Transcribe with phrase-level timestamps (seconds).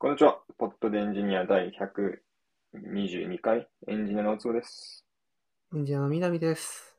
[0.00, 0.38] こんにちは。
[0.58, 5.04] ポッドでエンジニア第122回、エンジニアのおつぼです。
[5.74, 6.94] エンジニアの南です。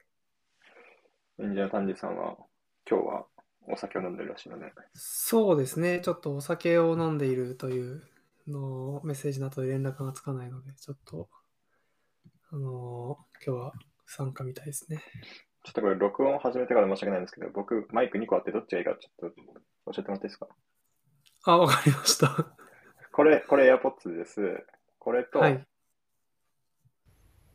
[1.39, 2.35] エンジニアの丹治さんは、
[2.89, 3.25] 今日は
[3.69, 4.65] お酒を飲んでるらしいので、
[4.95, 6.01] そうですね。
[6.01, 8.03] ちょっとお酒を飲んでいるという
[8.47, 11.29] のをメッセージの後で連絡がつかないので、ちょっと、
[12.51, 13.71] あのー今日は
[14.03, 15.01] 不参加みたいですね。
[15.63, 19.35] ちょっとこれ録音を始めてから申し訳ないんですけど、僕、マイク2個あってどっちがいいかちょっと
[19.93, 20.49] 教えてもらっていいですか？
[21.45, 22.58] あ、わかりました。
[23.19, 24.63] これ、これ AirPods です。
[24.97, 25.61] これと、はい。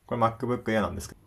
[0.05, 1.21] これ MacBook Air なんですけど、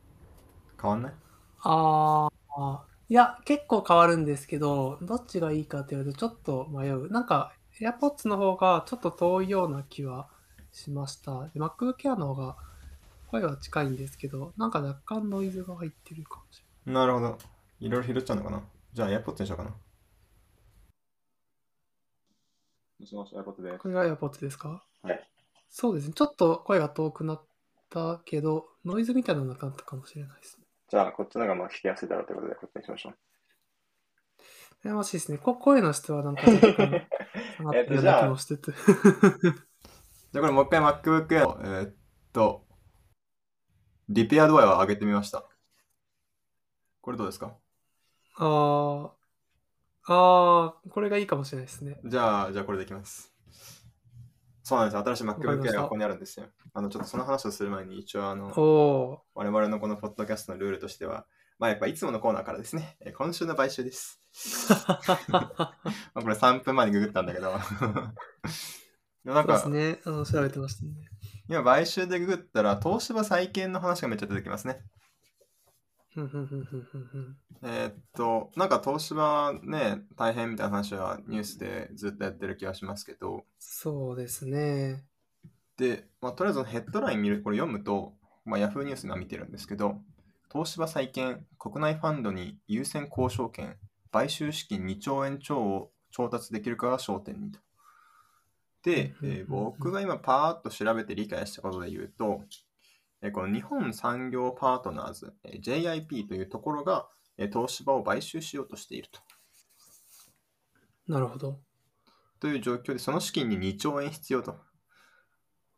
[0.80, 1.14] 変わんない？
[1.62, 2.80] あー、
[3.10, 7.10] いや、結構変わるんですけど、どっちがいいかって言われるとちょっと迷う。
[7.10, 10.30] なんか、AirPods の方がちょっと遠いような気は
[10.72, 11.50] しました。
[11.56, 12.58] で MacBook Air の方が
[13.32, 17.08] 声は近いんですけど、なんか若干ノイズが入ってるかもしれない。
[17.08, 17.40] なるほど。
[17.80, 18.62] いろいろ拾っちゃうのかな？
[18.94, 19.72] じゃあ AirPods にしようかな。
[23.00, 23.78] もしもし AirPods です。
[23.80, 24.84] これが AirPods ですか？
[25.04, 25.30] はい。
[25.70, 26.14] そうですね。
[26.14, 27.44] ちょっと声が遠くなっ
[27.90, 30.66] たけど、ノイズみたいなのなかったかもしれないですね。
[30.90, 34.88] じゃあ、こっちの方がまあ聞きやすいだろうということで、こっちにしましょう。
[34.88, 35.38] 悩ましいですね。
[35.38, 37.06] こ声の質はなんか若干
[37.58, 38.72] 下がってるような気もしてて。
[38.72, 41.96] じゃあこれもう一回 MacBook Air の、えーっ
[42.32, 42.66] と、
[44.10, 45.46] リペア度合いを上げてみました。
[47.02, 47.56] これどうですか？
[48.38, 52.00] あー、あー、これがいいかもしれないですね。
[52.06, 53.34] じゃあ、じゃあこれでいきます。
[54.64, 54.98] そうなんです。
[54.98, 56.48] 新しい MacBook Air たがここにあるんですよ。
[56.74, 58.52] あの、ちょっとその話をする前に一応あの、
[59.34, 61.26] 我々のこのポッドキャストのルールとしては、
[61.58, 64.20] まあやっぱいつものコーナーからですね、え ー今週の買収です。
[65.32, 67.52] まあこれ3分前にググったんだけど。
[69.24, 70.02] なんかそうです、ね。
[70.06, 70.92] あの調べてましたね。
[71.50, 74.84] 今買収でググったら、東芝再建の話がめっちゃ出てきますね。
[77.64, 85.06] えーっと、なんか東芝ね、大変みたいな話はニュースでずっとやってる気がしますけど、そうですね。
[85.78, 88.14] で、まあ、とりあえずヘッドライン見る、これ読むと、
[88.46, 90.02] まあ、Yahoo ニュース今見てるんですけど、
[90.52, 93.78] 東芝再建、国内ファンドに優先交渉権、
[94.12, 97.60] 買収資金2兆円超を調達できるかが焦点にと。
[98.84, 102.67] で、えー僕が今パーッと調べて理解したことで言うと、えー
[103.34, 107.08] この日本産業パートナーズ、えー JIP というところが、
[107.38, 109.20] えー東芝を買収しようとしていると。
[111.08, 111.60] なるほど。
[112.40, 114.58] という状況で、その資金に2兆円必要と。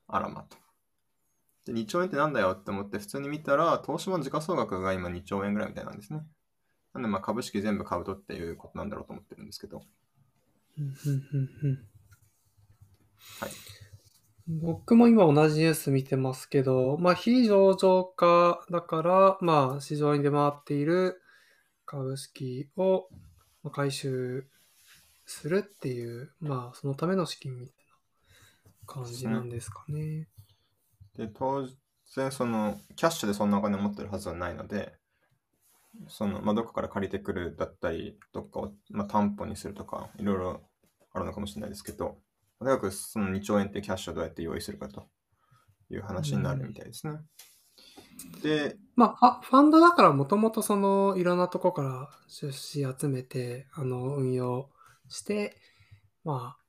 [0.08, 0.58] あらまと。
[1.66, 6.22] で、2兆円ってなんだよって思って普通に見たら、東芝の時価総額が今2兆円ぐらいみたいなんですね。
[6.94, 9.78] なんで、まあ株式全部買うとっていうことなんだろうと思ってるんですけど。
[13.40, 13.52] はい。
[14.50, 21.22] 僕も今同じニュース見てますけど、まあ、非上場化だから、まあ、市場に出回っている
[21.86, 23.08] 株式を
[23.62, 24.48] ま回収
[25.28, 27.76] するっていう、まあ、そのための資金みたい
[28.88, 30.28] な感じなんですかね。
[31.16, 31.68] で、当
[32.16, 34.96] 然、その、キャッシュでそんなお金を持ってるはずはないので、
[36.08, 40.62] その、まあ、どこから借りてくるだったり、どっかを、まあ、担保にするとか、いろいろ
[41.14, 42.18] あるのかもしれないですけど、
[42.60, 45.08] とにかくその2兆円ってキャッシュをどうやって用意するかと
[45.90, 47.14] いう話になるみたいですね。
[48.44, 54.70] で、まあ、ファンドだからもともとそのいろんなとこから出資集めて、あの、運用
[55.08, 55.56] して、
[56.26, 56.60] まあ、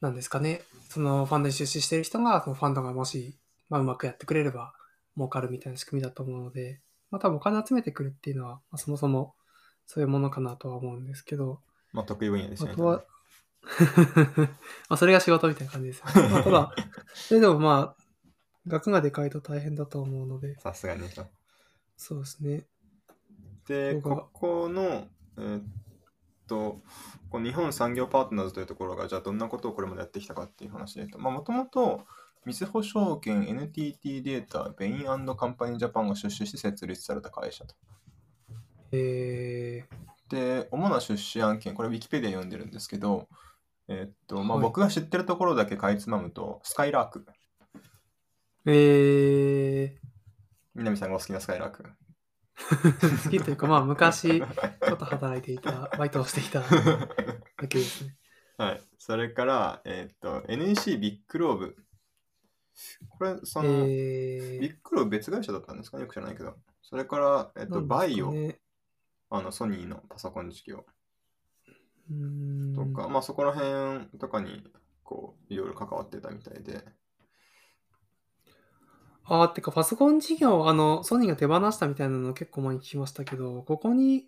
[0.00, 4.72] なんですかね、そのファンドに出資してる人が、そのファンドがもし、まあ、うまくやってくれれば
[5.16, 9.34] 儲かるみたいな仕組みだと思うので、まあ、多分お金集めてくるっていうのは、まあ、そもそも
[9.86, 11.60] そういうものかなとは思うんですけど、
[11.92, 12.72] まあ、得意分野ですよね。
[12.74, 13.04] あとは、
[14.88, 16.28] まあ、それが仕事みたいな感じですよね。
[16.32, 16.74] まあ、ただ、
[17.14, 18.02] それでもまあ、
[18.66, 21.26] 額がでかいと大変だと思うので、さすがにと。
[21.96, 22.66] そうですね。
[23.66, 25.62] で、ここの、えーっ
[26.46, 26.80] と、
[27.30, 32.06] この日本産業パートナーズというところが、じゃあどんなことをこれまでやってきたかっていう話で言うと、まあ、もともと、
[32.44, 37.74] みずほ証券、NTT データ、ベインカンパニージャパンが出資して設立された会社と。
[38.92, 39.84] え
[40.28, 43.28] で、主な出資案件、これウィキペディア読んでるんですけど、
[43.88, 47.26] えーっと、まあ、はい僕が知ってるところだけかいつまむと、すかいらーく。
[48.66, 49.98] ー、え
[50.74, 51.84] 南さんがお好きなすかいらーく。
[52.58, 58.16] ー、 好きというか、まあ、昔、ちょっと働いていた、 バイトをしていただけですね。
[58.58, 58.82] はい。
[58.98, 61.76] それから、えーっと、NEC BIGLOBE。
[63.08, 66.02] これ、その、えビッグローブ別会社だったんですかね？
[66.02, 66.56] よく知らないけど。
[66.82, 68.60] それから、えっー、と、バイオ、ね、
[69.30, 70.84] あの、ソニーのパソコン事業
[72.74, 74.62] とか、まあそこら辺とかに、
[75.04, 76.84] こう、いろいろ関わってたみたいで。
[79.24, 84.26] ああ、てかパソコン事業、あの、ソニーが手放したみたいなの結構前に聞きましたけど、ここに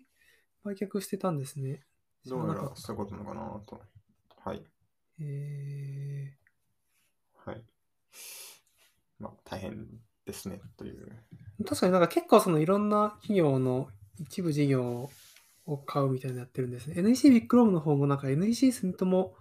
[0.63, 1.81] 売却してたんですね。
[2.25, 3.81] どうやらそういうことなのかなと。
[4.43, 4.63] はい。
[5.19, 7.63] えー、はい。
[9.19, 9.87] まあ、大変
[10.25, 11.11] ですね、という。
[11.65, 13.87] 確かになんか結構そのいろんな企業の
[14.19, 15.09] 一部事業
[15.73, 17.01] を買うみたいなのやってるんですね。
[17.01, 19.33] NEC ビッグロームの方もなんか NEC 住友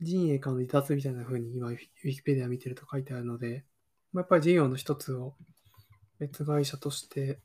[0.00, 1.78] 陣営からの離脱みたいな風に今ウィ
[2.12, 3.64] キペディア見てると書いてあるので、
[4.12, 5.34] まあやっぱり事業の一つを
[6.18, 7.40] 別会社として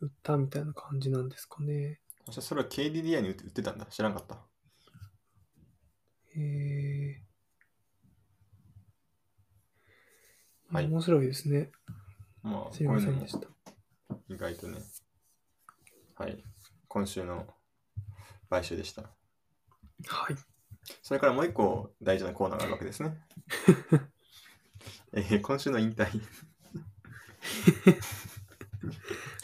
[0.00, 2.00] 売ったみたいな感じなんですかね。
[2.30, 3.86] それは KDDI に売って売ってたんだ。
[3.86, 4.38] 知らんかった。
[6.38, 11.70] えー、はい面白いですね。
[12.42, 13.48] まあ、すいませんでした。
[14.28, 14.78] 意外とね。
[16.16, 16.42] はい。
[16.96, 17.46] 今週の
[18.48, 19.02] 買収でした。
[19.02, 19.08] は
[20.32, 20.36] い。
[21.02, 23.18] それからもう一個大事なコーナーがあるわけですね。
[25.12, 26.10] えー今週の引退。
[26.10, 26.18] こ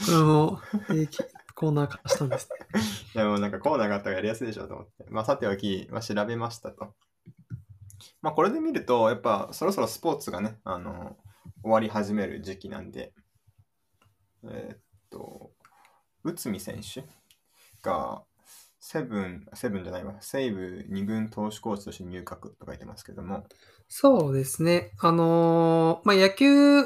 [0.09, 1.19] れも、えーき
[1.55, 2.81] コーナー化したんですね。
[3.17, 5.05] いやもうなんかコーナーがあったらやりやすいでしょうと思って。
[5.11, 6.95] まあさておき、まあ、調べましたと。
[8.23, 11.19] まあこれで見ると、やっぱそろそろスポーツがね、あの、
[11.63, 13.13] 終わり始める時期なんで、
[14.45, 14.79] えーっ
[15.11, 15.53] と、
[16.25, 17.05] 内海選手
[17.83, 18.25] が、
[18.81, 23.47] セブン、セブンじゃないわ、西武二軍投手コーチとして入閣と書いてますけども、
[23.89, 24.93] そうですね。
[25.01, 26.85] あのーまあ、野球、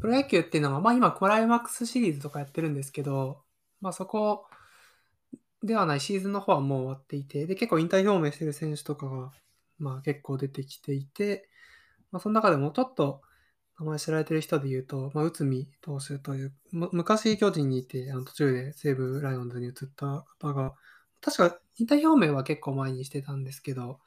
[0.00, 3.42] プロ野球っていうのは、まあ今、クライマックスシリーズとかやってるんですけど、
[3.80, 4.46] まあそこ
[5.62, 6.00] ではない。
[6.00, 9.32] シーズンの方はもう終わっていて、で、結構引退表明してる選手とかが、
[9.78, 11.48] まあ結構出てきていて、
[12.12, 13.22] まあその中でもちょっと
[13.78, 20.74] 名前知られてる人で言うと、まあ内海投手という、む昔巨人にいて、あの途中で西武ライオンズに移った方が、
[21.20, 23.98] 確か引退表明は結構前にしてたんですけど、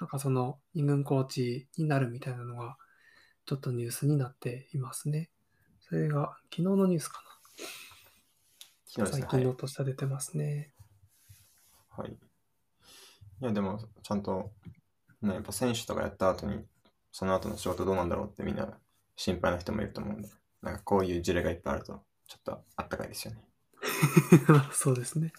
[0.00, 2.76] なんかその二軍コーチになるみたいなのが、
[3.44, 5.30] ちょっとニュースになっていますね。
[5.80, 7.26] それが昨日のニュースかな。
[8.86, 10.72] 昨日ですね最近のとして出てますね。
[11.90, 12.10] はい。
[12.10, 12.16] い
[13.40, 14.50] や、でも、ちゃんと、
[15.22, 16.64] ね、やっぱ選手とかやった後に、
[17.12, 18.78] その後の仕事どうなんだろうってみんな
[19.16, 20.28] 心配な人もいると思うんで、
[20.62, 23.40] なんかこういう事例がいっぱいあると、ちょっとあったかいですよね。
[24.72, 25.32] そうですね。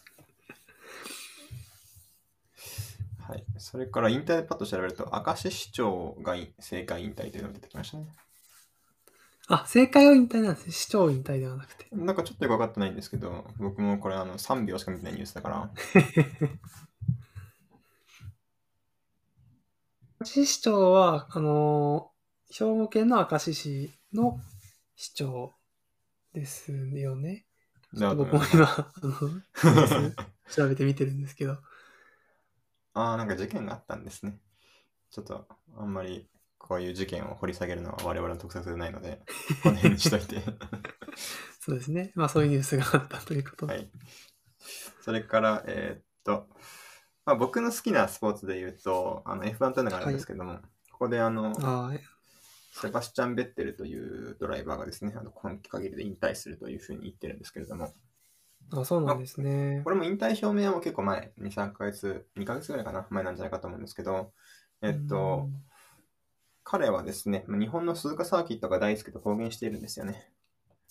[3.27, 3.45] はい。
[3.57, 8.07] それからインターネットパッと調べると、明石市長がい政界引退というのが出てきましたね。
[9.49, 10.71] あ、正解は引退なんですね。
[10.71, 11.87] 市長引退ではなくて。
[11.91, 15.71] なんかちょっとよく分かってないんですけど、僕もこれあの3秒しか見てないニュースだから、
[20.19, 22.16] 明石市長は、あのー
[22.49, 24.39] 兵庫県の明石市の
[24.95, 25.53] 市長
[26.33, 27.45] ですよね。
[27.95, 28.67] ちょっと僕も今、
[30.49, 31.53] 調べてみてるんですけど。
[32.93, 34.39] ああ、なんか事件があったんですね。
[35.11, 35.47] ちょっと
[35.77, 39.21] あんまりこういう事件を掘り下げるのは我々の特色でないので、
[39.63, 40.41] この辺にしといて。
[41.59, 42.11] そうですね。
[42.15, 43.73] まあそういうニュースがあったということで。
[43.73, 43.91] はい。
[45.01, 46.49] それから、えーっと、
[47.25, 50.59] まあ、僕の好きなスポーツで言うと、あの F1 というのがあるんですけども、
[50.91, 51.93] ここであの、あ
[52.81, 57.93] セバスチャン・ベッテルというドライバーがですね、あの今季限りで引退するというふうに言ってるんですけれども、
[58.71, 59.91] あ、そうなんですねこ。
[59.91, 64.31] れも引退表明はもう結構前、2、3ヶ月、2ヶ月ぐらいかな、前なんじゃないかと思うんですけど、
[64.81, 65.49] えっと、
[66.63, 70.31] 彼はですね、まあ日本の鈴鹿サーキットが大好きと公言しているんですよね。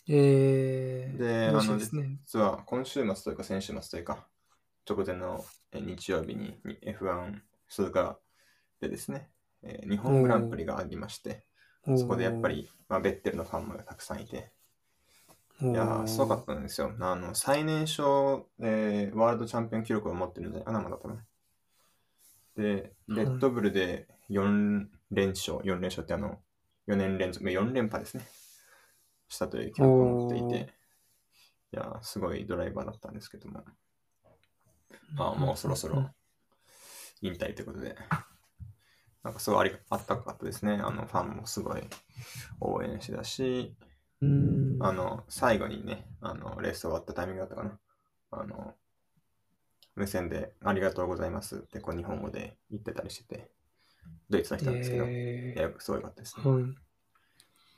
[0.09, 2.19] えー、であのね。
[2.25, 4.27] 実は今週末というか先週末というか、
[4.89, 8.19] 直前のえ日曜日にに F1 鈴鹿
[8.81, 9.29] でですね、
[9.63, 11.45] えー日本グランプリがありまして、
[11.95, 14.51] そこでやっぱり、まあ、ベッテルのファンもたくさんいて、
[15.61, 16.93] いやー、すごかったんですよ。
[17.01, 21.21] あの最年少、えーワールドチャンピオン記録を持ってるんじゃないかな、まだ多分。
[22.57, 26.41] で、レッドブルで4連勝、4連勝ってあの、
[26.89, 28.27] 4年連続、4連覇ですね。
[29.29, 30.73] したという記録を持っていて、
[31.73, 33.65] いやー、すごいドライバーだったんですけども、
[35.15, 36.11] まあ、もうそろそろ
[37.23, 37.97] 引退ということで、
[39.27, 40.75] なんかすごいありあったかったですね。
[40.75, 41.83] あの、ファンもすごい
[42.61, 43.75] 応援してたし、
[44.23, 44.77] うん。
[44.79, 47.81] あの、最後にね、あの、レース終わったタイミングだったかな。
[48.31, 48.75] あの、
[49.97, 53.51] 無線でありがとうございますってこう日本語で言ってたりしてて、
[54.31, 55.09] ドイツの人なんですけど、い
[55.57, 56.45] えや、すごい良かったですね。
[56.45, 56.86] ーはい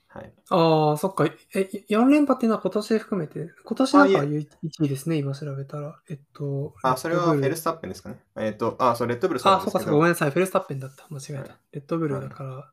[0.09, 0.33] はい。
[0.49, 1.27] ああ、そっか。
[1.55, 4.49] え、4連覇っていうのは今年含めて、今年なんかあい1
[4.85, 6.01] 位ですね、今調べたら。
[6.09, 8.19] えっと、あ、それはフェルススタッペンですかね。
[8.37, 10.31] えっ、と、あ、そう、レッドブルそうなあ、そっかごめんなさい。
[10.31, 11.07] フェルスタッペンだった。
[11.11, 11.39] 間違えた。
[11.41, 12.73] はいレッドブルだから。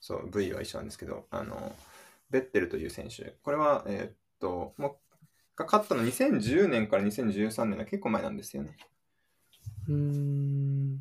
[0.00, 1.74] そう、V は一緒なんですけど、あの、
[2.30, 4.96] ベッテルという選手、これは、えっ、と、もう、
[5.56, 8.76] が勝ったの2010年から2013年の結構前なんですよね。
[9.88, 10.98] うーん。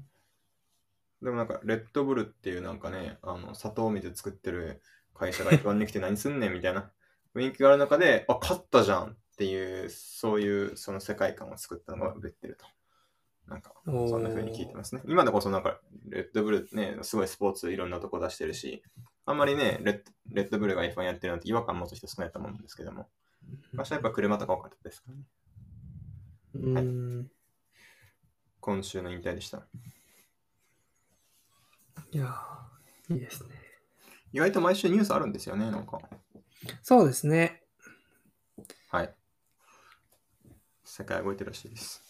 [1.21, 4.81] でもなんか、レッドブルっていうなんかね、あの、砂糖水作ってる
[5.15, 6.91] 会社が F1 に来て何すんねんみたいな
[7.35, 12.65] 雰囲気がある中で、あ、勝ったじゃんっていう、そういうその世界観を作ったのがベッテルと。
[13.47, 15.01] なんか、そんな風に聞いてますね。
[15.05, 15.79] 今でこそなんか、
[16.09, 18.81] レッドブルね、すごいスポーツいろんなとこ出してるし、
[19.25, 23.07] あんまりね、レッレッドブルが F1 やってるのって違和感持つ人少ないと思うんですけども、
[23.73, 25.23] 私はやっぱ車とか多かったですからね。
[26.55, 26.79] うー
[27.21, 27.31] ん。
[28.61, 29.67] 今週の引退でした。
[32.11, 33.64] いやー、いいですね。
[34.35, 35.97] 意外と毎週ニュースあるんですよね、なんか。
[36.83, 37.63] そうですね。
[38.89, 39.15] はい。
[40.83, 42.03] 世界動いてるらしいです。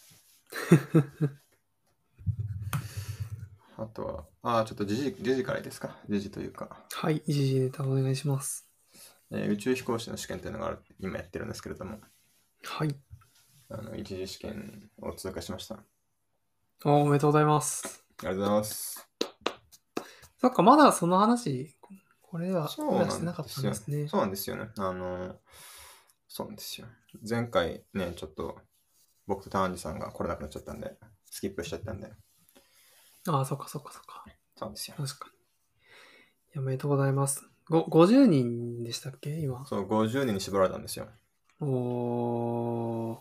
[3.78, 5.96] あとは、ああ、ちょっと時事時事からいいですか？
[6.10, 8.68] 時事というか、はい、一時ネタお願いします。
[9.30, 12.02] えー宇宙飛行士の試験というのがある今やってるんですけれども、
[12.64, 12.96] はい。
[13.70, 15.76] あの一次試験を通過しました。
[15.76, 18.04] あおおめでとうございます。
[18.24, 19.08] りがとうございます。
[20.38, 21.75] そっか、まだその話、
[22.36, 24.02] これはそうなんでですすね。
[24.02, 24.08] よ。
[24.10, 24.68] そうなんですよね。
[24.78, 25.40] あの、
[26.28, 26.88] そうなんですよ。
[27.28, 28.60] 前回ね、ちょっと
[29.26, 30.98] 僕とターンジさんが来れなくなっちゃったんで、
[31.32, 32.12] スキップしちゃったんで、
[33.30, 34.26] ああ、そっかそっかそっか。
[34.58, 34.98] そうですよ。
[34.98, 35.36] 確かに。
[35.36, 35.38] い
[36.56, 37.48] や、おめでとうございます。
[37.70, 39.66] ご50人でしたっけ今？
[39.66, 41.08] そう、50人に絞られたんですよ。
[41.62, 43.18] おー。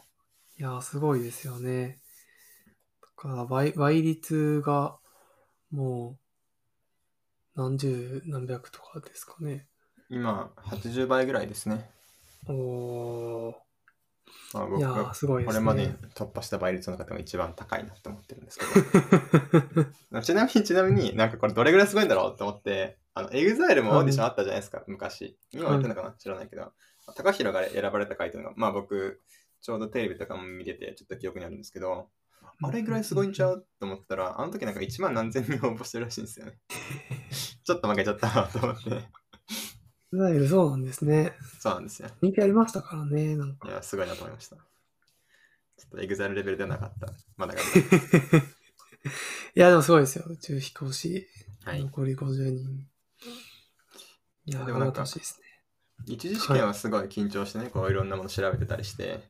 [0.59, 2.00] いや、すごいですよね。
[3.00, 4.99] だから倍、倍率が、
[5.71, 6.24] もう、
[7.56, 9.66] 何十何百とかですかね。
[10.11, 11.90] 今、80倍ぐらいですね。
[12.49, 13.54] おー。
[14.52, 15.64] まあ、僕がー、すごいですね。
[15.64, 18.64] これまでに突破した倍率の中でも一番高いなって思ってるんですけ
[20.11, 20.23] ど。
[20.23, 25.38] ちなみに、ちなみになんかこれどれぐらいすごいんだろうって思って、あの、 EXILE もオーディションあったじゃないですか、昔。
[25.52, 26.73] 今やってんのかな知らないけど。
[27.14, 29.20] 高弘が選ばれた回というのが、まあ僕、
[29.61, 32.08] ちょうどテレビとかも見てて、ちょっと記憶にあるんですけど、
[32.62, 33.66] あれぐらいすごいんちゃう？
[33.78, 36.58] と思ったら、あの時なんか1万何千人応募してるらしいんですよね。
[37.64, 38.90] ちょっと負けちゃったわと思って。
[40.12, 41.37] いわゆるそうなんですね。
[41.58, 42.08] そうなんですよ。
[42.23, 43.68] 人気ありましたからね、なんか。
[43.68, 44.56] いや、すごいなと思いました。
[44.56, 44.62] ちょ
[45.87, 47.12] っとエグザイルレベルではなかった。
[47.37, 47.80] まだ頑張
[48.38, 48.42] る。
[49.56, 50.25] いや、でもすごいですよ。
[50.28, 51.28] 宇宙飛行士、
[51.64, 51.82] はい。
[51.82, 52.88] 残り50人。
[54.46, 55.44] いや、でもなんかしいですね。
[56.06, 59.20] 一次試験はすごい緊張してね、こういろんなもの調べてたりして、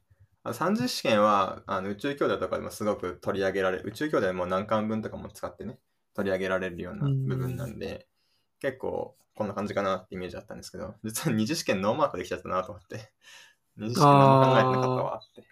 [0.53, 5.79] 三次試験はあの宇宙兄弟とかでもすごく取り上げられる、宇宙兄弟も何巻分とかも使ってね、
[6.15, 8.07] 取り上げられるような部分なんで、
[8.61, 13.11] 結構こんな感じかなってイメージあったんですけど、実は二次試験ノーマークできちゃったなと思って、
[13.77, 15.45] 二次試験何も考えてなかったわって、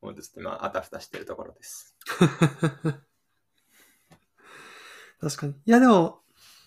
[0.00, 1.96] もうちょっと今、あたふたしてるところです。
[5.20, 5.52] 確かに。
[5.52, 6.22] いや、でも、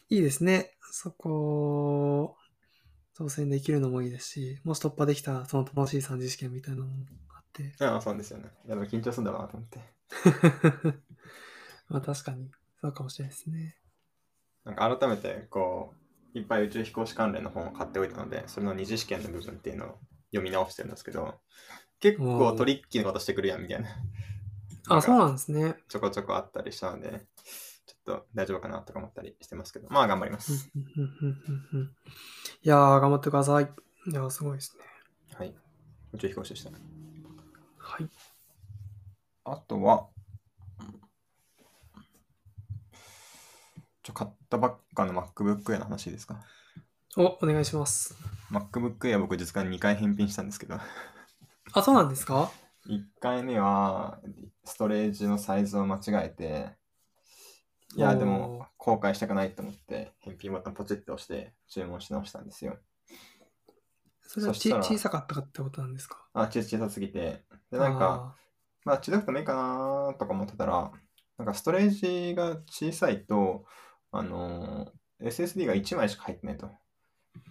[0.10, 0.76] いいですね。
[0.92, 2.36] そこ、
[3.14, 7.06] 当選できるのもいいですし、もし突破できたら、その楽しい三次試験みたいなのも
[7.80, 7.86] あ。
[7.94, 8.50] ああ、そうですよね。
[8.66, 9.80] いや、でも緊張するんだろうなと思って。
[11.90, 12.50] まあ確かに、
[12.82, 13.78] そうかもしれないですね。
[14.66, 15.94] なんか改めてこ
[16.36, 20.00] ういっぱい宇宙飛行士関連の本を買っておいたのでそれの二次試験の部分っていうのを
[20.32, 21.36] 読み直してるんですけど
[22.02, 23.90] 結構トリッキーなことしてくるやんみたいな
[24.90, 25.76] あ、そうなんですね。
[25.88, 27.26] ちょこちょこあったりしたので
[27.86, 30.70] ちょっと大丈夫かなとか思ったりしてますけどまあ頑張りまうんす
[32.62, 33.64] いやー、頑張ってください。
[33.64, 34.84] いやー、すごいですね。
[35.36, 35.54] はい
[36.14, 36.72] 宇宙飛行士でした
[37.90, 38.10] はい。
[39.46, 40.08] あとは
[44.04, 46.42] ちょ買ったばっかの MacBook Air の話ですか？
[47.16, 48.14] お、お願いします。
[48.52, 50.78] MacBook Air 僕実は2回返品したんですけど。
[51.72, 52.52] あ、そうなんですか
[52.88, 54.20] ？1回目は
[54.66, 56.76] ストレージのサイズを間違えて
[57.96, 62.78] いやでも後悔したくないと思って返品ボタンポチッと押して注文し直したんですよ。
[64.30, 66.28] それはち小さかったかってことなんですか？
[66.34, 68.36] あ小さすぎてでなんか
[68.86, 70.92] まあ小さくてもいいかなとか思ってたら
[71.38, 73.66] なんかストレージが小さいと
[74.12, 76.70] あのー SSD が1枚しか入ってないと。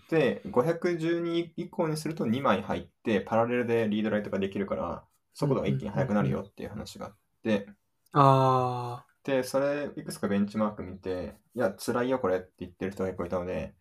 [0.08, 5.04] で512以降にすると2枚入ってパラレルでリードライトができるから
[5.34, 7.66] 速度が一気に速くなるよっていう話があって。
[8.12, 13.74] ああで、それ、いくつかベンチマーク見て、いや、辛いよ、これって言ってる人が結構いたので、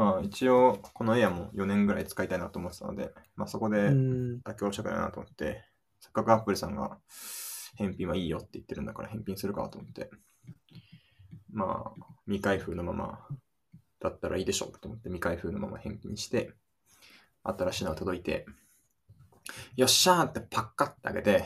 [0.00, 4.40] まあ、一応、このエアも4年ぐらい使いたいなと思ってたので、まあ、そこー、でうん。
[4.42, 5.62] 妥協したくないなと思って、
[6.00, 6.96] せっかくアップルさんが
[7.76, 10.08] 返品はいいよって言ってるんだから返品するかと思って、
[11.52, 13.18] まあ、未開封のまま
[14.00, 16.54] だったらいいでしょうと思って未開封のまま返品して、
[17.42, 18.46] 新しいのが届いて、
[19.76, 21.44] よっしゃーってパッカって開けて、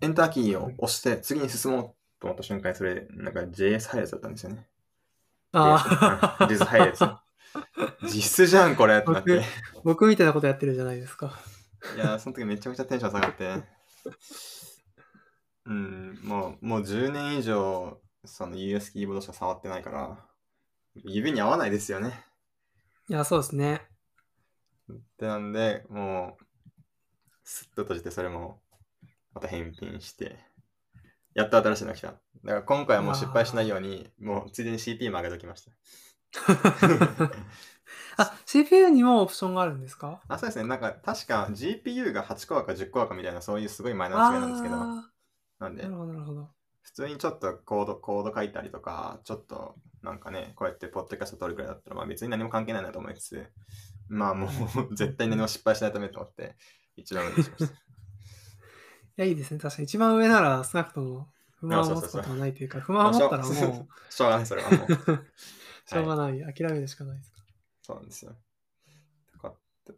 [0.00, 1.82] エンターキーを押して次に進もう
[2.20, 4.68] と思った瞬間にそれ、なんか JS 配列だったんですよね。
[5.50, 7.23] ああ JS 配列。
[8.02, 9.42] 実質じゃん、これってなって。
[9.84, 11.38] 僕みたいなことやってるじゃないですか。
[11.96, 13.62] いやー、その時めちゃくちゃテンション下がって。
[15.66, 20.18] うん、もう、もう10年以上、その US キーボードしか触ってないから、
[21.04, 22.24] 指に合わないですよね。
[23.08, 23.82] いや、そうですね。
[24.92, 26.44] ってなんで、もう、
[27.44, 28.60] スッと閉じて、それも、
[29.32, 30.38] また返品して、
[31.34, 32.08] やっと新しいの来た。
[32.08, 35.72] だから今回はもう失敗しないように、もうついでに CP も上げときました。
[38.16, 40.20] あ、CPU にもオプションがあるんですか？
[40.28, 40.64] あ、そうですね。
[40.68, 45.10] なんか、確か GPU が8コアか10コアかみたいな、そういうすごいマイナーな違いなんですけど、あ
[45.58, 46.48] なんでーなる、ほど、なるほど。
[46.82, 53.46] 普通にちょっとコード、コード書いたりとか、ちょっと、なんかね、こうやってポッドキャスト撮るくらいだったら、まあ別に何も関係ないなと思いつつ、
[54.08, 54.50] まあもう
[54.94, 56.56] 絶対何も失敗しないためと思って、
[56.96, 57.74] 一番上にしました。
[59.16, 59.60] いや、いいですね。
[59.60, 61.26] 確かに一番上なら少なくとも
[61.60, 63.54] 不満を持つことはないというか、不満を持ったらもう、
[64.12, 64.88] しょうがない、それはもう。
[65.86, 66.38] しょうがない。
[66.54, 67.38] 諦めるしかないですか
[67.82, 68.36] そうなんですよ。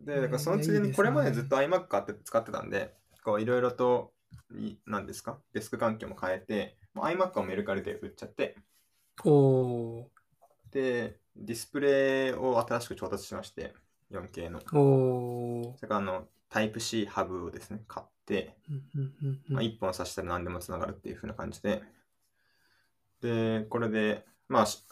[0.00, 2.92] で、だからその次にこれまでずっと iMac 買って使ってたんで、
[3.24, 4.12] こういろいろと、
[4.52, 5.38] いなんですか？
[5.52, 8.56] デスク環境も変えて、iMac をメルカリで売っちゃって、
[9.24, 10.04] おー。
[10.72, 13.74] で、ディスプレイを新しく調達しまして、
[14.10, 14.58] 4K の。
[14.72, 15.76] おー。
[15.76, 18.56] それからあの、タイプ C ハブをですね、買って、
[19.48, 21.82] まあ、1本挿したら何でもつながるっていう風な感じで、
[23.20, 24.84] で、これで、まあ、し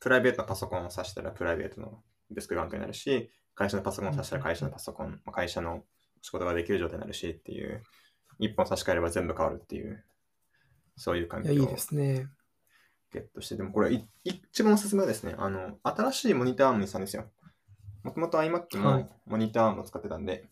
[0.00, 5.84] プライベートなパソコンを挿したらプライベートのデスク環境になるし、会社のパソコンを挿したら会社のパソコン、まあ会社の
[6.22, 7.82] 仕事ができる状態になるしっていう、
[8.40, 10.02] 1本差し替えれば全部変わるっていう、
[10.96, 12.28] そういう環境をいですね。
[13.12, 17.24] ゲットして、でもこれい一番おすすめはですね、あの、新しいモニターアームにしたんですよ。
[18.02, 20.48] もともと iMac はいもモニターアームを使ってたんで、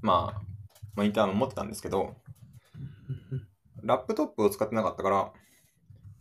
[0.00, 0.40] まあ、
[0.96, 2.16] モニターアーム持ってたんですけど、
[3.82, 5.32] ラップトップを使ってなかったから、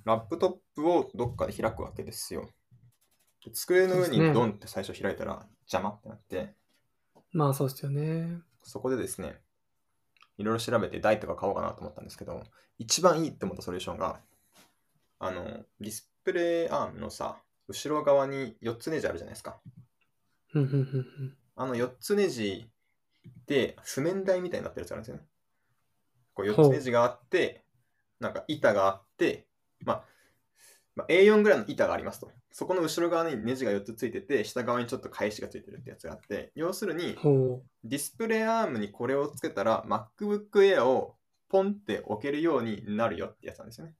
[0.06, 2.50] ラップトップをどっかで開くわけですよ。
[3.44, 6.54] で机の上にドンって最初開いたら邪魔ってなって、
[7.32, 8.40] まあ、そうですよね。
[8.64, 9.40] そこでですね、
[10.38, 12.44] いろいろ調べて台とか買おうかなと思ったんですけど、
[12.78, 14.20] 一番いいって思ったソリューションが、
[15.20, 15.44] あの、
[15.80, 19.60] ディスプレイアームのさ、後ろ側に4つネジあるじゃないですか。
[21.56, 22.68] あの4つネジ
[23.46, 25.24] で譜面台みたいになってるやつがあるんですよね。
[26.34, 27.64] こう4つネジがあって、
[28.20, 29.48] なんか板があって、
[29.86, 30.04] まあ、
[30.96, 32.32] まあ、A4 ぐらいの板がありますと。
[32.52, 41.16] そこの後ろ側にネジが4つついてて、下側にちょっと返しがついてるってやつがあって、要するに、ほディスプレイアームにこれをつけたら MacBook Air を
[41.50, 43.96] ポンって置けるようになるよってやつなんですよね。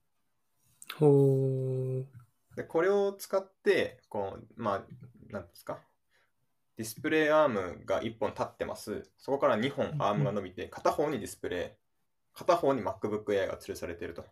[2.54, 5.80] で、これを使って、こう、まあ、なんですか。
[6.76, 9.10] ディスプレイアームが1本立ってます。
[9.18, 11.84] そこから2本アームが伸びて、片方にディスプレイ、
[12.34, 14.24] 片方に MacBook Air が吊るされていると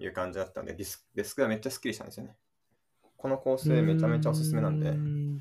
[0.00, 2.36] いう感じだったんで、ディスデスクがめっちゃスッキリしたんですよね。
[3.16, 5.38] この構成めちゃめちゃおすすめなんでん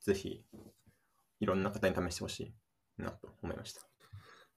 [0.00, 0.44] ぜひ、
[1.38, 3.82] いろんな方に試してほしいなと思いました。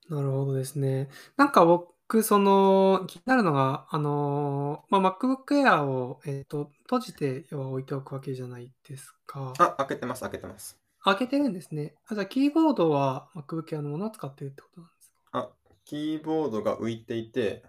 [0.10, 1.10] なるほどですね。
[1.38, 9.54] なんか僕、その、気になるのが、あの、まあ、MacBook Air を、えっと、閉じて要は置いておくわけじゃないですか。
[9.60, 10.78] あ、開けてます、開けてます。
[11.04, 11.96] 開けてるんですね。
[12.08, 15.40] あじゃあ、キーボードは MacBook Air のものを使ってるってことなんですか？
[15.40, 15.50] あ、
[15.86, 17.64] キーボードが浮いていて、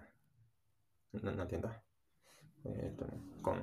[1.22, 1.80] ななんて言うんだ？
[2.66, 3.60] えっ、とね、この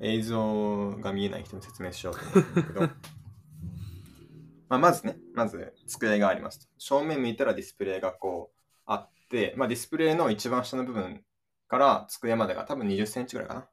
[0.00, 2.80] 映像が見えない人に説明しようと思うんだけど、
[4.68, 6.66] まあ、まずね、まず机がありますと。
[6.78, 11.24] 正面見たらディスプレイがこうあって、まあ、ディスプレイの一番下の部分
[11.68, 13.70] から机までが多分20センチぐらいかな。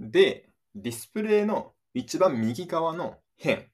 [0.00, 3.66] で、ディスプレイの一番右側の辺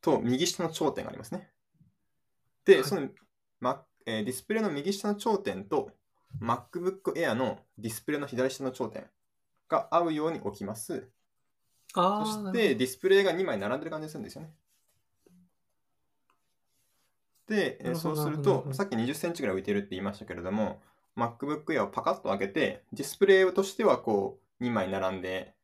[0.00, 1.50] と右下の頂点がありますね。
[2.64, 3.10] で、はいその、
[3.60, 5.90] まえーディスプレイの右下の頂点と
[6.40, 9.04] MacBook Air のディスプレイの左下の頂点
[9.68, 11.08] が合うように置きます。
[11.94, 14.50] そしてディスプレイが2枚並んでる感じがするんですよね。
[17.46, 20.80] で、えそうするとさっき20センチぐらい浮いてるって言いましたけれども、
[21.16, 25.54] MacBook Air をパカッと開けて、ディスプレイとしてはこう2枚並んで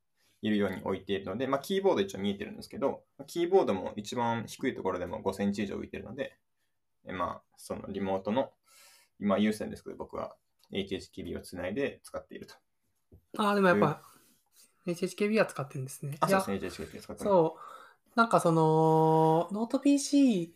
[0.43, 6.37] いるように置いているので、まあ、キーボード一応見えてるんですけど、キーボードも一番低いところでも5センチ以上浮いてるので、
[7.05, 8.51] えまあ、そのリモートの、
[9.21, 10.35] 今有線ですけど、僕は
[10.73, 12.55] HHKB をつないで使っていると。
[13.39, 14.03] ああ、でもやっぱ、
[14.87, 16.17] HHKB は使ってるんですね。
[16.21, 17.25] あ、そうですね、HHKB 使ってます。
[17.25, 17.61] そう。
[18.17, 20.55] なんかその、ノート PC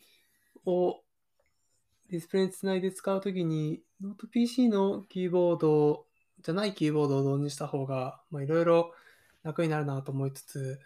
[0.66, 1.02] を
[2.10, 6.06] ディスプレイにつないで使うときに、ノート PC のキーボード
[6.42, 8.92] じゃないキーボードを導入した方が、まあいろいろ
[9.42, 10.80] 楽になるなと思いつつ、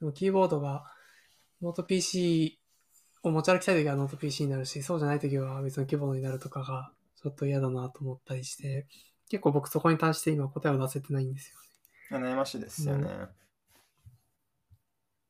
[0.00, 0.84] でもキーボードが
[1.60, 2.58] ノート PC
[3.22, 6.92] を持ち歩きたいときはノート PC になるし、そうじゃないときは別のキーボードになるとかが
[7.22, 8.86] ちょっと嫌だなと思ったりして、
[9.28, 11.52] 結構僕そこに対して今答えを出せてないんです
[12.10, 12.26] よね。
[12.26, 13.08] 悩ましいですよね。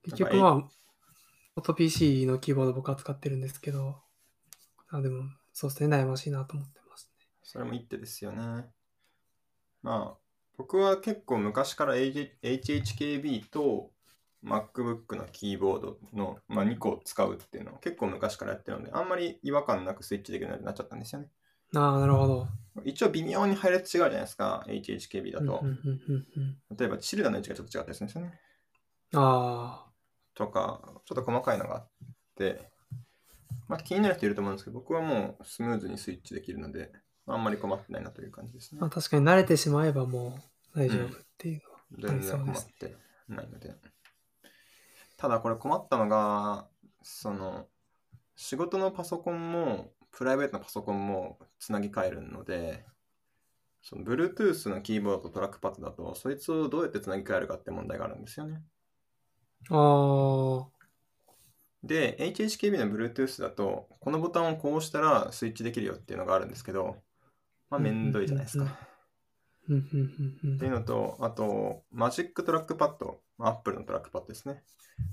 [0.05, 4.01] 結局まあ、ノート PC のキーボード僕は使ってるんですけど、
[4.89, 7.27] あでも、そうですね、悩ましいなと思ってますね。
[7.43, 8.67] それも一手ですよね。
[9.83, 10.17] まあ、
[10.57, 13.91] 僕は結構昔から HHKB と
[14.45, 21.29] MacBook のキーボードの、まあ、2個使うっていうのを結構昔からやってるので、あんまり違和感なくスイッチできるようになっちゃったんですよね。
[21.75, 22.49] ああ、なるほど。
[22.85, 25.61] 一応微妙に配列違うじゃないですか、HHKB だと。
[25.63, 28.41] うんうんうんうんうん例えば、チルダの位置がちょっと違ったりするんですよね。
[29.15, 29.87] あ
[30.35, 31.89] とか、ちょっと細かいのがあっ
[32.37, 32.71] て、
[33.69, 36.93] まあ、気になる人いると思うんですけど、僕はもうスムーズにスイッチできるので、
[37.27, 38.91] あんまり困ってないなという感じですねーまあ。
[38.91, 40.39] 確かに慣れてしまえばも
[40.75, 42.97] う大丈夫っていうのはあ全然困って
[43.29, 43.75] ないので。
[45.17, 46.67] ただこれ困ったのが、
[47.03, 47.67] その、
[48.35, 52.85] 仕事のパソコンも、プライベートのパソコンもつなぎ替えるので、
[53.83, 58.63] その Bluetooth のキーボードとトラックパッドだと、そいつをどうやってつなぎ替えるかって問題があるんですよね。
[59.71, 60.67] あ
[61.83, 66.97] で、HHKB の Bluetooth だと、このボタンをこう押したらスイッチできるよっていうのがあるんですけど、
[67.71, 68.65] まあ、めんどいじゃないですか。
[68.65, 68.69] っ
[69.67, 74.63] ていうのと、あと、マジックトラックパッド、Apple のトラックパッドですね。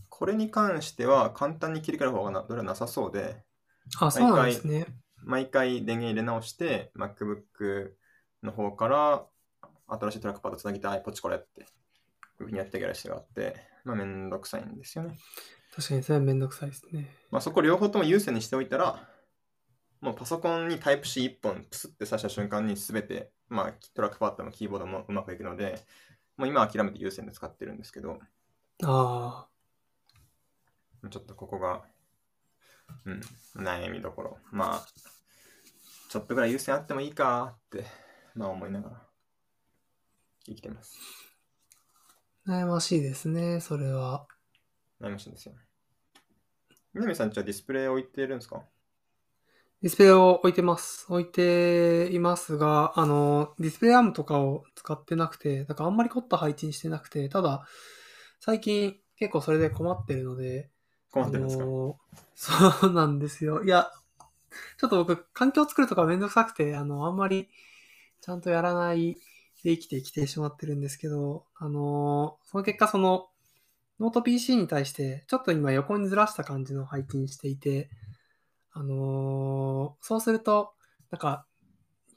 [0.10, 3.44] これに関しては簡単に切り替える方がなどれはなさそうで、
[4.00, 4.86] あ、そうなんですね。
[5.24, 7.92] 毎回電源入れ直して、MacBook
[8.44, 9.26] の方から
[9.88, 11.68] 新しいトラックパッドつなぎたい、ポチこれって、いう
[12.46, 15.18] ふうにやってあげる必要があって、まあめんどくさいんですよね。
[15.76, 17.10] 確かにそれはめんどくさいですね。
[17.32, 19.08] まあそこ両方とも優先にしておいたら、
[20.02, 25.84] もうパソコンにタイプ C1 本プスって刺した瞬間に全て、まあトラックパッドもキーボードもうまくいくので、
[26.38, 28.20] もう今は諦めて優先で使ってるんですけど、
[28.84, 29.48] あ
[31.10, 31.84] ちょっとここが、
[33.06, 33.22] うん、
[33.64, 34.38] 悩みどころ。
[34.52, 34.88] まあ、
[36.10, 37.86] ちょっとぐらい優先あってもいいかって、
[38.36, 39.02] まあ思いながら
[40.46, 40.98] 生きてます。
[42.48, 44.28] あ、悩ましいですね、それは。
[45.02, 45.54] 悩ましいんですよ。
[46.94, 48.64] 南さんちはディスプレイ置いてるんですか？
[49.82, 51.06] ディスプレイを置いてます。
[51.08, 57.66] 置いていますが、あの、ディスプレイアームとかを使ってなくて、だからあんまり凝った配置にしてなくて、ただ、
[58.40, 60.72] 最近結構それで困ってるので、
[61.12, 61.98] 困ってるんですか、あの
[62.36, 63.64] そうなんですよ。
[63.64, 63.92] いや、
[64.78, 67.50] ちょっと僕、環境を作るとかめんどくさくて、あの、あんまり
[68.22, 69.16] ちゃんとやらない
[69.64, 73.28] で生きてきてしまってるんですけど、あの、その結果、その、
[74.00, 77.90] ノート PC に対して、ちょっと今横にずらした感じの配置にしていて、
[78.72, 80.74] あのそうすると、
[81.12, 81.46] なんか、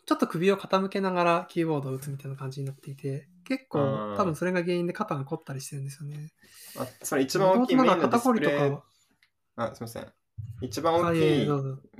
[0.07, 6.33] ちょっと首を傾けながらキーボードを打つみたいな感じになっていて、結構多分それが原因で肩が凝ったりしてるんですよね。
[6.78, 8.85] あそれ一番大きいメインのディスプレイか。
[9.57, 10.12] あ、すみません。
[10.61, 11.20] 一番大きい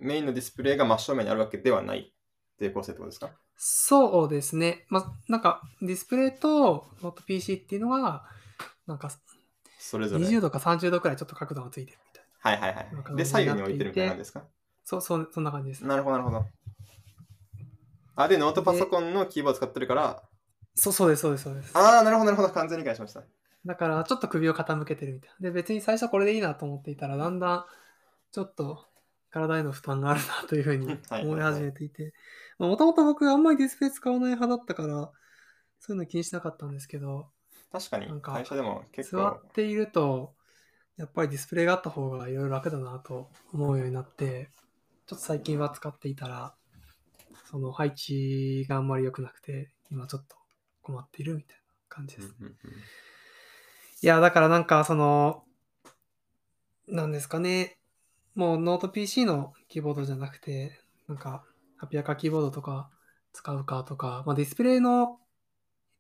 [0.01, 3.31] メインのディスプレイが真正面にあるわけではないっていう構成ってことですか？
[3.57, 4.87] そうですね。
[4.89, 8.25] まあ、なんかディスプレイとノート PC っていうのは、
[8.87, 9.11] なんか
[9.79, 10.25] それぞれ。
[10.25, 12.61] 20度か30度くらいちょっと角度がついてるみたいな。
[12.61, 13.17] はいはいはい。
[13.17, 14.45] で、左右に置いてるみたいなんですか？
[14.85, 15.87] そう、そう、そんな感じです。
[15.87, 16.47] なるほどなるほど。
[18.17, 20.23] あ、で、ノートパソコンのキーボード使ってるから、
[20.75, 21.77] そう、そうです、そうです、そうです。
[21.77, 22.51] ああ、なるほどなるほど。
[22.51, 23.23] 完全に理解しました。
[23.65, 25.49] だから、ちょっと首を傾けてるみたいな。
[25.49, 27.65] で、別に最初これでいいなと思っていたら、だんだん、
[28.33, 28.87] ちょっと、
[29.31, 32.13] 体への負担があるなというふうにはい思い始めていて、
[32.59, 35.11] もともと僕あんまりディスプレイ使わない派だったから、
[35.81, 37.31] そういうの気にしなかったんですけど、
[37.73, 40.35] 確かに会社でも結座構っていると、
[40.97, 44.51] やっぱりディスプレイがあった方がいろいろ楽だなと思うようになって、
[45.07, 46.55] ちょっと最近は使っていたら、
[47.51, 50.37] その配置があんまり良くなくて、今ちょっと
[50.83, 52.35] 困っているみたいな感じです。
[52.39, 52.73] うんうんうん
[54.05, 55.45] いや、だからなんかその、
[56.89, 57.79] なんですかね、
[58.35, 61.45] もうノート PC のキーボードじゃなくて、なんか、
[61.77, 62.91] ハピアカキーボードとか
[63.33, 65.21] 使うかとか、まあ、ディスプレイの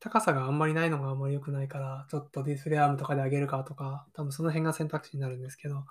[0.00, 5.84] 高さがあんまりないのがあんまり良くないから、ちょっとディスプレイアームとかで上げるかとか、多分その辺が選択肢になるんですけど、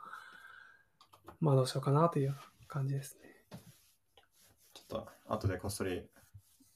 [1.40, 2.36] まあどうしようかなという
[2.68, 3.60] 感じですね。
[4.74, 6.04] ちょっと後でこっそり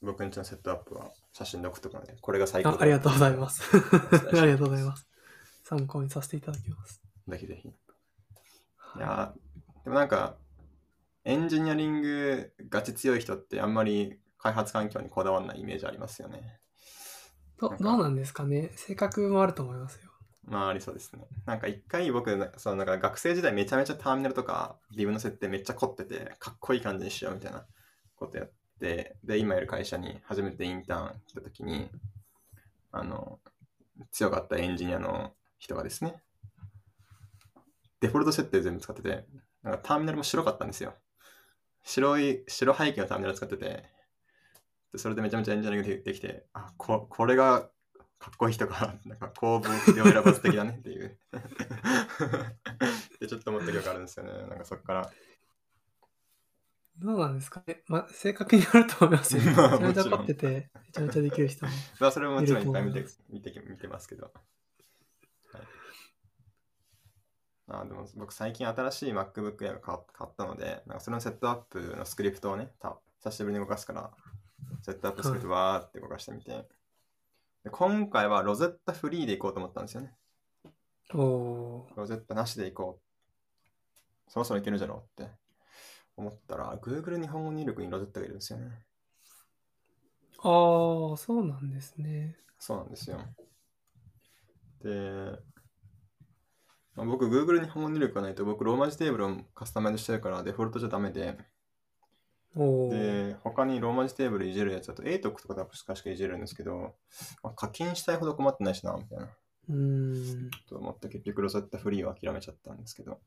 [0.01, 3.63] 僕んちのセットアップは写真で送っとくので、これが最高だあありがとうございます。
[3.73, 5.07] ありがとうございます。
[5.63, 7.01] 参考にさせていただきます。
[7.27, 7.69] ぜひぜひ。
[7.69, 7.71] い
[8.99, 10.37] やーでもなんか、
[11.23, 16.59] エンジニアリングガチ強い人ってあんまり開発環境にこだわらないイメージありますよね。
[17.57, 20.11] どどうなんですかね性格もあると思いますよ。
[20.43, 21.25] まあありそうですね。
[21.45, 27.65] なんか一回僕、なそのなんか学生時代めちゃめちゃターミナルとかビブの設定めっちゃ凝ってて、かっこいい感じにしようみたいな
[28.15, 31.89] ことやって、で、今いる会社に初めてインターン来た時に、
[32.91, 33.39] あの、
[34.11, 36.21] 強かったエンジニアの人がですね、
[38.01, 39.25] デフォルト設定全部使ってて、
[39.63, 40.93] なんかターミナルも白かったんですよ。
[41.83, 43.85] 白い、白背景のターミナル使ってて、
[44.91, 47.69] でそれでめちゃめちゃエンジニアリングでできて、あ、ここれが
[48.19, 51.17] かっこいい人が、 なんか工房で選ばず的だねっていう。
[53.19, 54.31] で、ちょっと思った記憶あるんですよね。
[54.47, 55.11] なんかそっから。
[56.99, 57.61] どうなんですか？
[57.67, 59.43] ねまあ、性格によると思いますよ。
[59.45, 61.71] めちまあゃめちゃもちろん凝ってて、めちゃめちゃできる人も。
[61.99, 64.31] まあ、それももちろんいっぱい見て見て見てますけど。
[65.53, 65.63] はい、
[67.67, 74.11] あでも僕最近新しい MacBook Air 買買ったので、なんかそれのセットアップのスクリプトをね、た久しぶりに動かすから、
[74.81, 76.67] セットアップスクリプトわーって動かしてみて、
[77.63, 80.15] で今回は Rosetta フリーでいこうと思ったんですよね。
[81.13, 84.31] おおこれは絶対なしでいこう。
[84.31, 85.31] そろそろいけるじゃろうって
[86.17, 88.85] 思ったら、Google 日本語入力に Rosetta がいるんですよね。
[90.43, 91.09] ー。
[91.11, 92.37] ああ、そうなんですね。
[92.59, 93.19] そうなんですよ。
[94.81, 95.39] で、
[96.95, 101.37] まあ、僕、Google 日本語入力がないと、僕、ローマ字テーブルをカスタマイズしてるから、デフォルトじゃダメで。
[102.55, 106.95] で、他にローマ字テーブルいじるやつだと、A とクとか確かいじるんですけど、
[107.43, 109.25] まあ、課金したいほど困ってないしな、みたいな。
[109.69, 110.49] うーん。
[110.69, 113.19] と思って、結局 Rosetta フリーは諦めちゃったんですけど、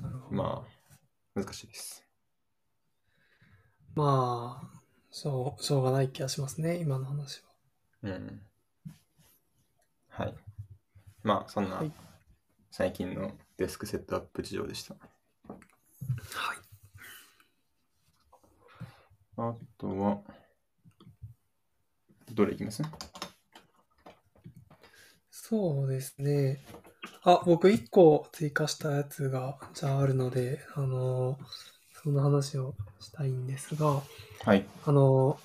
[0.00, 0.19] なるほど。
[0.30, 2.04] まあ、難しいです。
[3.94, 7.50] まあ、しょうしょうがない気がしますね、今の話は。
[8.04, 8.42] うん。
[10.08, 10.34] はい。
[11.22, 11.92] まあ、そんなはい
[12.72, 14.94] 最近のデスクセットアップ事情でした。
[14.94, 15.00] は
[16.54, 16.58] い。
[19.36, 20.20] あとは、
[22.32, 22.84] どれいきます？
[25.32, 26.64] そうですね。
[27.22, 31.38] あ、僕1個追加したやつが、じゃああるので、あの、
[32.02, 34.02] その話をしたいんですが、
[34.44, 34.64] はい。
[34.86, 35.38] あの、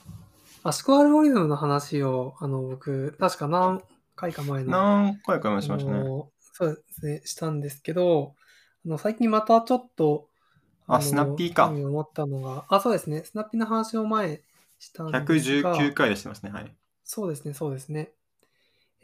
[0.64, 3.82] 圧縮アルゴリズムの話を、あの、僕、確か何
[4.16, 5.98] 回か前の、何回か話しましたね。
[6.00, 8.34] あのそうですね、したんですけど、
[8.86, 10.30] あの最近またちょっと、
[10.88, 14.42] のあスナッピーか興味を持ったのが、あ、そうですね、スナッピーの話を前
[14.80, 16.52] したんですが、119回でしてますね。
[16.52, 16.76] はい。
[17.04, 18.12] そうですね、そうですね。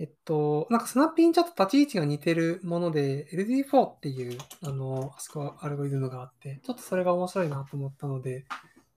[0.01, 8.47] えっと、なんかスナッピーにちょっと立ち位置が似てるもので、LD4 っていう、あの、あそこアルゴリズムがあって、ちょっとそれが面白いなと思ったので、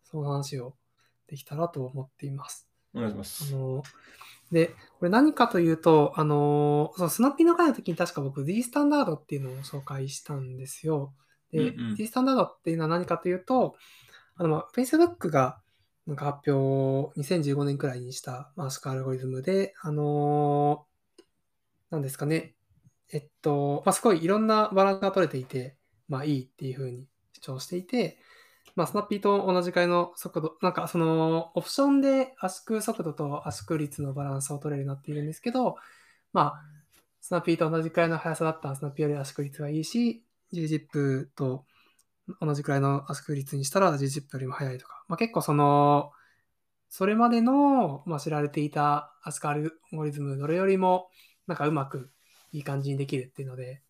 [0.04, 0.74] その話を
[1.26, 2.70] できたらと思っています。
[2.94, 3.54] お願いします。
[3.54, 3.82] あの、
[4.50, 11.12] で、これ何かというと、あの、そのスナッピーの回の時に確か僕 D スタンダードっていうのを紹介したんですよ。
[11.52, 13.76] で、うんうん D スタンダードっていうのは何かというと、
[14.36, 15.60] あの、まあ Facebook が
[16.06, 20.86] なんか発表を2015年くらいにしたマスクアルゴリズムで、あの
[21.94, 22.54] なんですかね。
[23.12, 25.76] えっと、まあ、すごいいろんなバランスが取れていて、
[26.08, 28.18] まあいいっていうふうに主張していて、
[28.76, 35.76] まあ、スナッピーと同じくらいの速度、なんかそのオプションで圧縮速度と圧縮率のバランスを取れるようになっているんですけど、
[36.32, 36.62] まあ、
[37.20, 41.64] スナッピーと同じくらいの速さだったらスナッピーより圧縮率がいいし、GZIP と
[42.40, 46.10] 同じくらいの圧縮率にしたら GZIP よりも速いとか、まあ、結構その、
[46.90, 51.08] それまでの、まあ、知られていた圧縮アルゴリズムどれよりも
[51.46, 52.10] なんかうまく
[52.52, 53.82] いい感じにできるっていうので、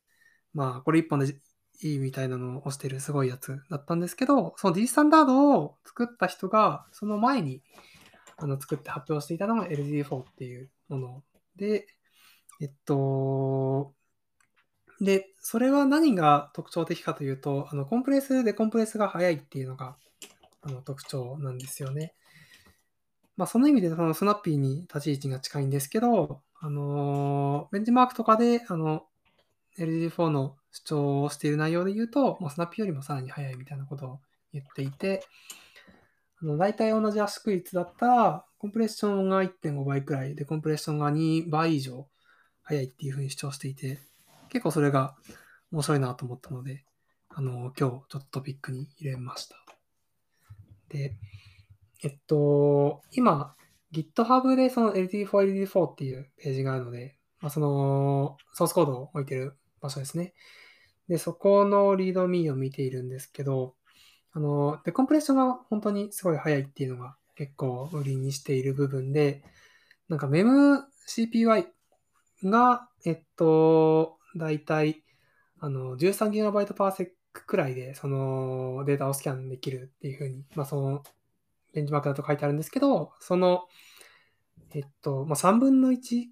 [0.53, 1.37] まあ、これ一本で
[1.83, 7.63] いいみたいなのを押してるすごいやつだったんですけど、その D スタンダードを作った人が、その前に
[8.37, 11.23] あの作って発表していたのが LD4 っていうもの
[11.57, 11.87] で、
[12.61, 13.93] えっと、
[15.01, 19.97] で、それは何が特徴的かというと、あのコンプレス、デコンプレスが早いっていうのが
[20.63, 22.15] あの特徴なんですよね。
[23.37, 29.05] まあ、その意味でそのスナッピーに立ち位置が近いんですけど、あのベンチマークとかであの
[29.79, 34.21] LG4 の主張をしている内容で言うと、もうスナッピーよりもさらに速いみたいなことを
[34.55, 35.23] 言っていて、
[36.41, 42.09] あの大体同じ圧縮率だったら、コンプレッションが1.5倍くらいで、コンプレッションが2倍以上
[42.63, 44.01] 速いっていうふうに主張していて、
[44.49, 45.17] 結構それが
[45.71, 46.85] 面白いなと思ったので、
[47.29, 49.57] あの、今日ちょっとトピックに入れました。
[50.89, 51.17] で、
[52.03, 53.55] えっと、今、
[53.95, 55.29] GitHub でその LD4、
[55.67, 60.35] LD4 っていうページがあるので、まあ、そのソースコードを置いてる場所ですね。
[61.09, 63.75] で、そこのリードミーを見ているんですけど、
[64.33, 69.43] あの、デコンプレッションが本当にすごい速いっていうのが結構売りにしている部分で、
[70.09, 71.67] なんか MemCPY
[72.45, 75.05] が、えっと、だいたい
[75.61, 81.03] あの 13GB パーセックくらいでそのデータをスキャンできるっていうふうに、まあその
[81.75, 83.67] ベンチマークだと書いてあるんですけど、その、
[84.73, 86.29] えっと、まあ、3分の1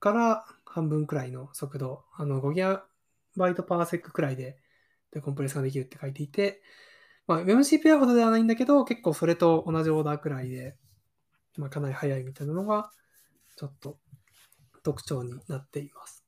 [0.00, 2.82] から半分くらいの速度、あの 5GB
[3.62, 4.58] パーセックくらいで
[5.12, 6.62] デコンプレスができるって書いていて、
[7.26, 10.76] まあ、MCPI ほどではないんだけど、結構それと同じオーダーくらいで、
[11.56, 12.90] まあ、かなり速いみたいなのが、
[13.56, 13.98] ちょっと
[14.82, 16.24] 特徴になっています。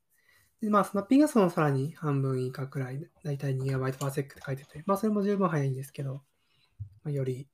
[0.61, 6.15] で、まあ、スナッピーがそのさらに半分以下くらい、だいたい 2GB パーセックって書いてて、まあ、それも十分速いんですけど、
[7.03, 7.47] まあ、より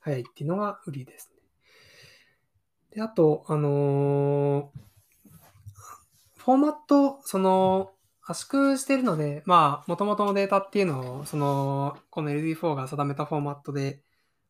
[0.00, 1.40] 速いっていうのが売りですね。
[2.90, 4.88] で、あと、あのー
[6.48, 14.02] フォーマット、その、圧縮してるので、まあ、元々のデータっていうのを、その、この LD4 が定めたフォーマットで、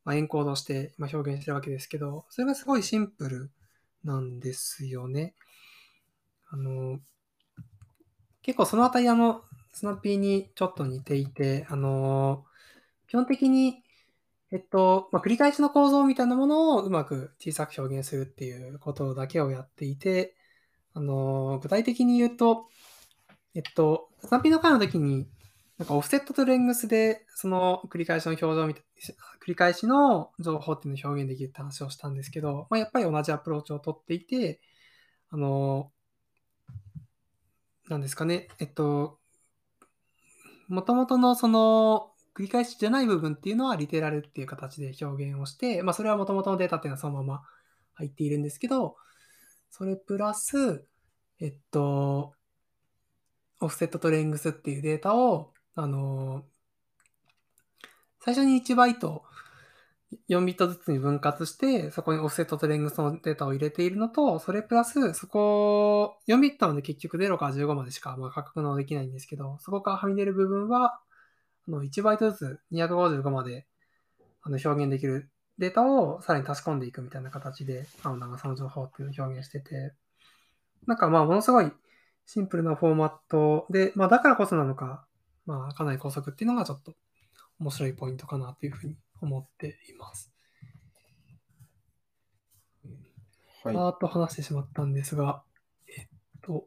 [0.05, 3.51] まあ、エンコードして、まあ、表現してるわけですけど、それがすごいシンプル
[4.05, 5.35] なんですよね。
[6.51, 7.01] あの、
[8.43, 12.45] 結構そのあたり、あの、スナッピーにちょっと似ていて、あの、
[13.09, 13.83] 基本的に、
[14.51, 20.35] えっと、まあ、繰り返しの構造みたいなものをうまく小さく表現するっていうことだけをやっていて、
[20.95, 22.67] あのー具体的に言うと、
[23.55, 25.29] えっと、スナピの回の時に、
[25.79, 28.83] なんかオフセットとレングスで、その繰り返しの表情を見て、
[29.43, 34.61] 繰り返しの情報っていうのを表現できるって話をしたんですけど、まあ、やっぱり同じアプローチを取っていて、
[35.31, 35.99] あのー
[37.91, 39.19] なんですかね、えっと、
[40.69, 47.43] もともとのその繰り返しじゃない部分っていうのはリテラルっていう形で表現をして、まあそれはもともとのデータっていうのはそのまま
[47.95, 48.95] 入っているんですけど、
[49.71, 50.87] それプラス、
[51.41, 52.33] えっと、
[53.61, 56.45] オフセットとレングスっていうデータを、あの
[58.21, 59.25] 最初に1バイト
[60.29, 71.01] 4ビットずつに分割して、そこにオフセットとレングスのデータを入れているのと、それプラス、そこ、4ビットなので結局0から15までしか、まあ、価格のできないんですけど、そこからはみ出る部分は、
[71.71, 73.67] の1バイトずつ255まで
[74.43, 79.93] あの表現できるデータをさらに足し込んでいくみたいな形で、あの長さの情報っていうのを表現してて、
[80.87, 81.71] なんかまあ、ものすごい
[82.27, 85.05] シンプルなフォーマットで、まあ、だからこそなのか、
[85.47, 86.95] まあ、かなり高速っていうのがちょっと
[87.59, 90.33] 面白いポイントかなというふうに思っています。
[93.65, 93.75] はい。
[93.75, 95.43] パーッと話してしまったんですが、
[95.89, 96.07] えっ
[96.43, 96.67] と、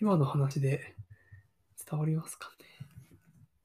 [0.00, 0.94] 今の話で
[1.90, 2.67] 伝わりますかね？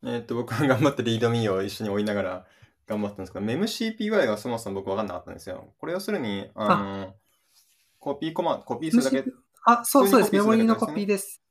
[0.04, 2.46] えーっと、僕は頑張ってリードミーを一緒に追いながら
[2.88, 5.74] 頑張ったんですけど、MEMCPY がそもそも僕分かんなかったんですよ。
[5.80, 7.16] これ要するに、あの、
[8.00, 9.24] コピーコマ、コピーするだけ。
[9.66, 10.36] あ、そうそうです。
[10.36, 11.42] メモリのコピーです。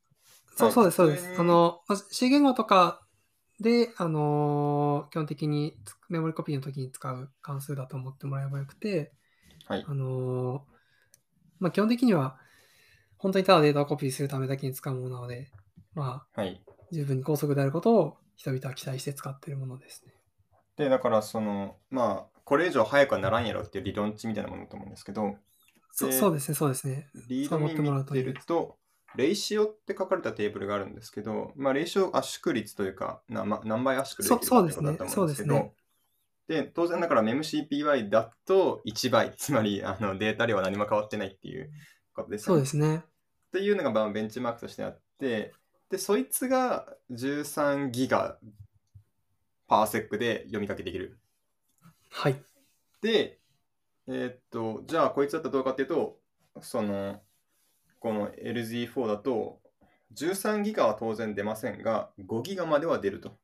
[0.57, 1.41] そうはいそうです、そうです。
[1.41, 3.01] あの、C 言語とか
[3.61, 9.13] で、あのー基本的につメモリコピーの時に使う関数だと思ってもらえばよくて、
[9.67, 9.95] はいあ。
[9.95, 10.61] のー
[11.61, 12.39] まあ、基本的には、
[13.17, 15.51] 本当にただデータをコピーするためだけに使うものなので、
[15.95, 16.61] まあ、はい。
[16.91, 20.13] 十分に高速であることを人々は期待して使っているものですね。
[20.77, 25.37] で、だから、その、まあ、これ以上早くはならんやろっていう理論値みたいなものだと思うんですけど、
[25.93, 27.09] そでそうですね、そうですね。
[27.29, 28.79] リード見てると、
[29.15, 35.73] レイシオって書かれたテーブルがあるんですけど、まあ、レイシオ圧縮率というか、なま、何倍圧縮できるかってことだと思うんですけど、
[36.49, 41.71] で当然だから MEMCPY だと1倍、 つまりあのデータ量は何も変わってないっていう
[42.13, 42.67] ことですよね。
[42.67, 42.97] そうですね。
[42.97, 45.53] っていうのがまあベンチマークとしてあって、
[45.93, 48.39] で、そいつが13ギガ
[49.69, 51.19] パーセックで読み書きできる。
[52.11, 52.43] はい。
[53.03, 53.39] で、
[54.07, 56.19] えーっと、じゃあこいつだったらどうかっていうと、
[56.63, 57.21] その、
[58.01, 59.61] この LZ4 だと、
[60.15, 63.37] 13ギガは当然出ませんが、5ギガまでは出ると。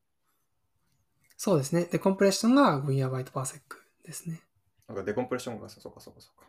[1.36, 1.84] そうですね。
[1.84, 4.40] で、コンプレッションが 5GB パーセックですね。
[4.88, 6.46] なんかデコンプレッションがそうかそうかそうか。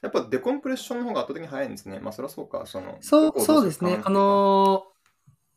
[0.00, 1.98] やっぱデコンプレッションの方が圧倒的に早いんですね。
[1.98, 2.66] まあそりゃそうか。
[2.66, 4.00] そのそう、そうですね。
[4.04, 4.93] あのー、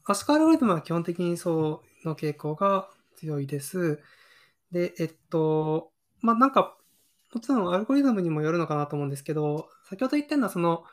[0.07, 4.01] アシカアルゴリズムは基本的にそうの傾向が強いです。
[4.71, 5.91] で、えっと、
[6.21, 6.77] まあ、なんか、
[7.33, 10.83] もちろんアルゴリズムにもよるのかなと思うんですけど、先ほど言ったような、その、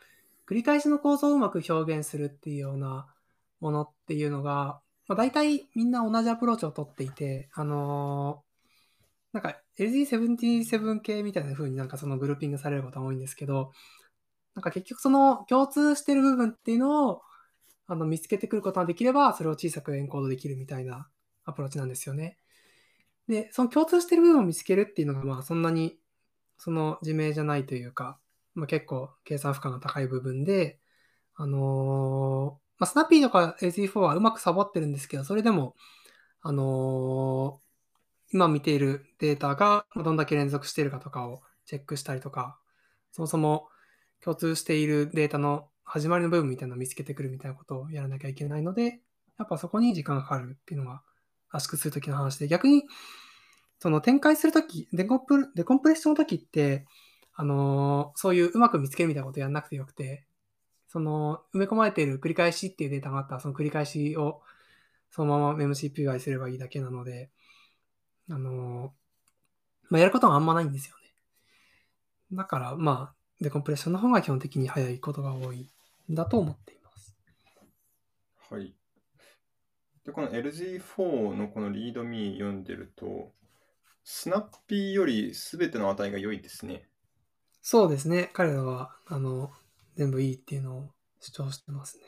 [0.47, 3.07] 繰り返しの構造をうまく表現するっていうような
[3.61, 8.55] ものっていうのが、まあ、大体みんな同じアプローチをとっていて、あのー
[9.35, 13.73] なんか LG77 系みたいな風になんかそのグルーピングされることが多いんですけど、
[14.55, 17.23] なんか結局その共通してる部分っていうのを
[17.87, 21.09] あの見つけてくることができれば、それを小さくエンコードできるみたいな
[21.45, 22.39] アプローチなんですよね。
[23.29, 25.99] で、その共通してる部分を見つけるっていうのが、まあそんなに
[26.57, 28.19] その自明じゃないというか、
[28.55, 30.79] まあ、結構計算負荷が高い部分で、
[31.35, 35.75] あのーまあ、スナッピーとか AZ4 はうまくサボってるんですけど、それでも、
[36.43, 37.65] あのー
[38.33, 42.59] 今見ているデータがどんだけ連続しているかとかをチェックしたりとか、
[43.13, 43.69] そもそも
[44.21, 49.01] 共通しているデータの始まりの部分みたいなのを見つけてくるみたいなことをやらなきゃいけないので、
[49.39, 51.03] やっぱそこに時間がかかるっていうのが
[51.51, 52.85] 圧縮するときの話で、逆に
[53.79, 56.87] その展開するとき、デコンプデコンプレッションのときって、
[57.35, 60.27] あのーそういううまく見つけるみたいなことやんなくてよくて、
[60.89, 64.43] その埋め込まれている繰り返しっていうデータがあったら、その繰り返しを
[65.11, 67.31] そのまま MCPY すればいいだけなので、
[68.31, 68.91] あのー
[69.91, 71.03] まあ、やることがあんまないんですよね。
[72.33, 75.74] だから、まあ、デコンプレッションの方が基本的に早いことが多い
[76.11, 77.17] だと思っています。
[78.51, 78.75] はい。
[80.05, 83.33] で、この LZ4 のこのリードミー読んでると、
[84.05, 86.89] スナッピーより全ての値が良いですね。
[87.63, 88.31] そうですね。
[88.35, 89.51] 彼らは、あの、
[89.97, 90.91] 全部いいっていうのを
[91.21, 92.05] 主張してますね。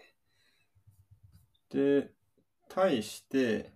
[1.70, 2.10] で、
[2.68, 3.72] 対して、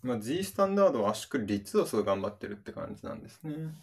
[0.00, 3.74] まあ、G スタンダードは圧縮率をすごい頑張ってるって感じなんですね。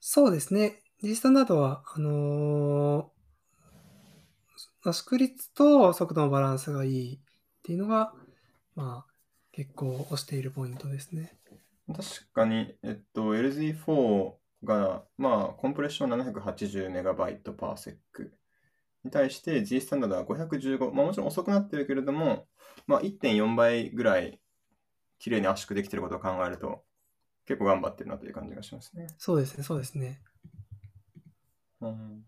[0.00, 0.80] そうですね。
[1.02, 3.11] G スタンダードは、あの
[4.92, 7.18] 縮率と速度のバランスがいいっ
[7.62, 8.12] ていうのが、
[8.74, 9.12] まあ、
[9.52, 11.36] 結構推しているポイントですね。
[11.86, 14.32] 確かに、えっと、LZ4
[14.64, 18.32] が、まあ、コンプレッション 780MB パーセック
[19.04, 22.46] に対して G スタンダードは515、まあ、もちろん遅くなってるけれども、
[22.86, 24.40] まあ、1.4倍ぐらい
[25.18, 26.84] 綺麗に圧縮できてることを考えると、
[27.46, 29.08] 結構頑張ってるなという感じがしますね。
[29.18, 30.20] そうですね、そうですね。
[31.80, 32.24] うん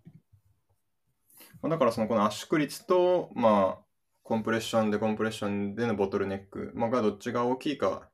[1.62, 3.84] まあだからそのこの圧縮率と、まあ、
[4.22, 8.08] コンプレッションでコンプレッションでのボトルネック、まあ、がどっちが大きいか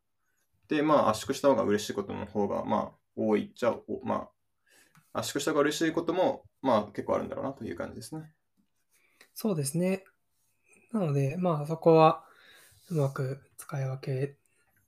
[0.68, 4.28] で、まあ、圧縮した方が嬉しいことの方が、まあ、多いっちゃ、おま
[5.12, 8.30] あ、圧縮した方が嬉しいことも、まあ、結構あるんだろうなという感じですね。
[9.34, 10.04] そうですね。
[10.92, 12.24] なので、まあそこは
[12.90, 14.36] うまく使い分け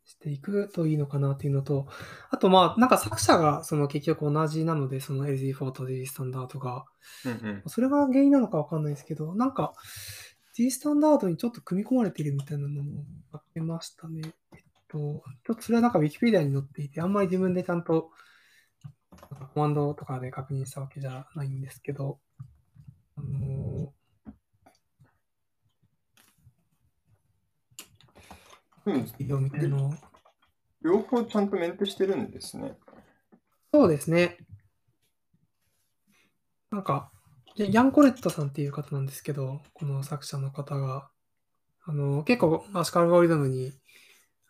[0.05, 1.87] していくといいのかなっていうのと、
[2.31, 6.85] あとまあなんか作者がその結局同じなので、その LZ4 と D スタンダードが、
[7.25, 7.63] うんうん。
[7.67, 9.73] それが原因なのかわかんないですけど、なんか
[10.57, 14.23] D スタンダードにちょっと組み込まれているみたいなのもありましたね。
[14.53, 18.11] えっと、ちょっとそれはなんか Wikipedia に載っていて、あんまり自分でちゃんと
[19.55, 22.19] コマンドとかで確認したわけじゃないんですけど、
[23.17, 23.93] あの
[28.87, 29.95] うん、企業みたいなのを
[30.85, 32.77] 両方ちゃんとメンテしてるんですね。
[33.73, 34.39] そうですね。
[36.71, 37.11] なんか、
[37.57, 41.09] やヤンコレットさんっていう方なんですけど、この作者の方が、
[41.85, 43.73] あの、結構、アシカルゴリズムに、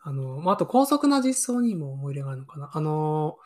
[0.02, 2.70] あの、まあ、あと高速な実装にも思い入れがあるのかな。
[2.72, 3.36] あの、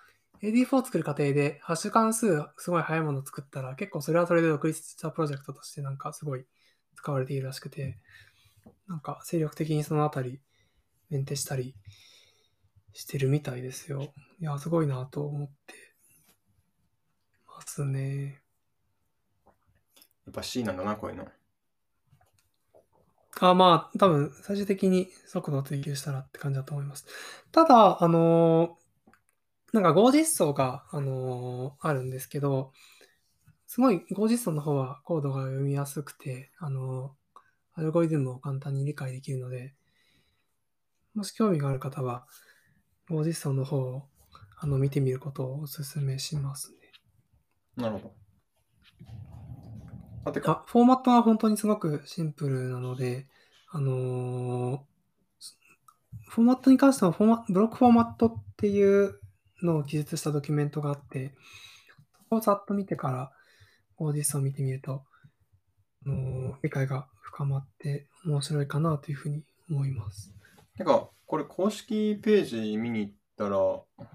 [0.43, 6.45] AD4 を作る過程で、ハッシュ関数すごい速いものを作ったら、結構それはそれで独立したプロジェクトとしてなんかすごい
[6.95, 7.99] 使われているらしくて、
[8.89, 10.41] なんか精力的にそのあたり、
[11.11, 11.75] メンテしたり
[12.93, 14.13] してるみたいですよ。
[14.41, 15.75] いや、すごいなと思って
[17.47, 18.43] ますね。
[20.27, 21.29] やっぱ C なんだな、こういうの。
[23.41, 27.07] あまあ、多分、最終的に速度を追求したらって感じだと思います。
[27.53, 28.87] ただ、あのー
[29.73, 32.73] なんか合実装が、あのーあるんですけど、
[33.67, 39.75] すごい合実装の方はコードが読みやすくて、あのーアルゴリズムを簡単に理解できるので、
[41.17, 42.27] もし興味がある方は、
[43.09, 44.09] 合実装の方を
[44.59, 46.77] あの見てみることをお勧めしますね。
[47.77, 48.15] なるほど。
[50.27, 53.27] あ、てか、あ、フォーマットは本当にすごくシンプルなので、
[53.71, 54.81] あのー
[56.29, 59.21] フォーマットに関してはフォーマブロックフォーマットっていう
[59.63, 61.35] のを記述したドキュメントがあって、
[62.19, 63.33] そこをざっと見てから、
[63.99, 65.05] オーディスを見てみると、
[66.05, 70.36] あのー理解が深まって面白いかなというふうに思います。
[70.77, 73.59] てか、これ公式ページ見に行ったら、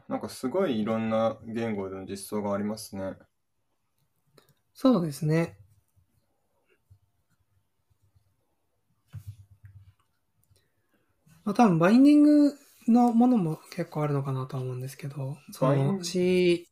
[0.07, 3.13] なんかすごいいろんな言語での実装がありますね。
[4.73, 5.57] そうですね。
[11.43, 12.53] まあ、多分バインディング
[12.87, 16.67] のものも結構あるのかなとは思うんですけど、その C、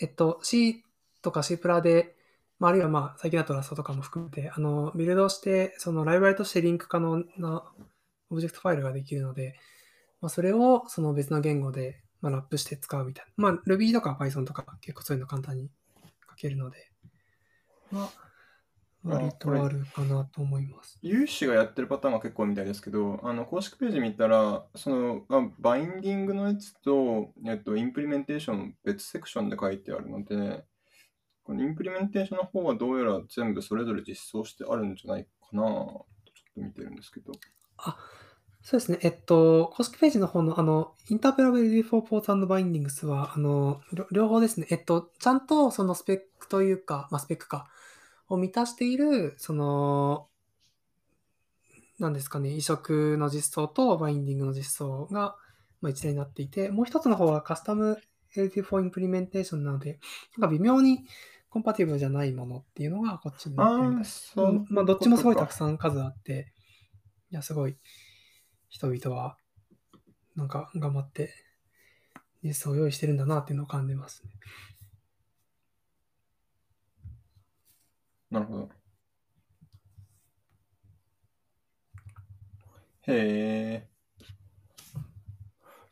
[0.00, 0.84] えっと、C
[1.22, 2.14] とか C プラで、
[2.58, 7.64] まあ、あるいはまあ、最近だと Rust とかも含めて、あの、ビルドして、そのライブラリとしてリンク可能な
[8.30, 9.54] オブジェクトファイルができるので、
[10.20, 13.32] まあ、それをその別の言語で、まあ、ラップして使うみたいな。
[13.36, 15.70] まあ、Ruby とか Python とか結構そういうの簡単に
[16.28, 16.90] 書けるので、
[17.92, 18.28] まあ、
[19.04, 20.98] 割とあるかなと思います。
[21.02, 30.64] 有志がやってるパターンが結構みたいですけど、あの公式ページ見たら、そのあバインディングのやつと、えっと、インプリメンテーション別セクションで書いてあるので、
[31.48, 35.68] このインプリメンテーションの方はどうやら全部それぞれ実装してあるんじゃないかなと
[36.34, 37.32] ちょっと見てるんですけど。
[37.78, 37.96] あ
[38.60, 38.98] そうですね。
[39.00, 43.80] えっと、公式ページの方の、あの、 Interoperability for ports and bindings は、あの、
[44.12, 44.66] 両方ですね。
[44.68, 47.66] えっと、ちゃんとそのスペックというか、まあ、スペックか、
[48.28, 50.28] を満たしている、その、
[51.98, 55.36] なんですかね、移植の実装とバインディングの実装が、
[55.80, 57.96] まあ、一例になっていて、もう一つの方はカスタム
[58.36, 59.98] LT4 インプリメンテーションなので、
[60.36, 61.06] なんか微妙に
[61.50, 65.52] コンパティブルじゃないものっていうのがこっちになってるまあ、どっちもすごいたくん。
[65.54, 66.52] さん数あって、
[67.30, 67.76] いや、すごい、
[68.68, 69.36] 人々は、
[70.36, 71.32] なんか頑張って、
[72.42, 74.30] 実装を用意してるんだなっていうのを感じますね。
[78.30, 78.70] なるほど。
[83.08, 83.88] へえ。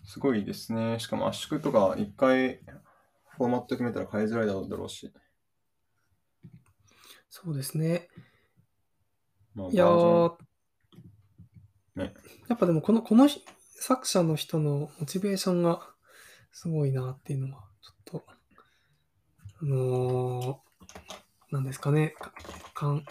[0.05, 0.99] すごいですね。
[0.99, 2.61] しかも圧縮とか一回
[3.37, 5.13] フォーマット決めたら変えづらいだろうし。
[7.45, 8.09] そうですね。
[9.55, 10.33] まあ、いやバー
[11.97, 12.15] ね
[12.49, 13.45] やっぱでもこの、このひ
[13.79, 15.87] 作者の人のモチベーションが
[16.51, 18.25] すごいなっていうのは、ちょっと、
[19.61, 22.33] あのーなんですかね、か
[22.73, 23.03] か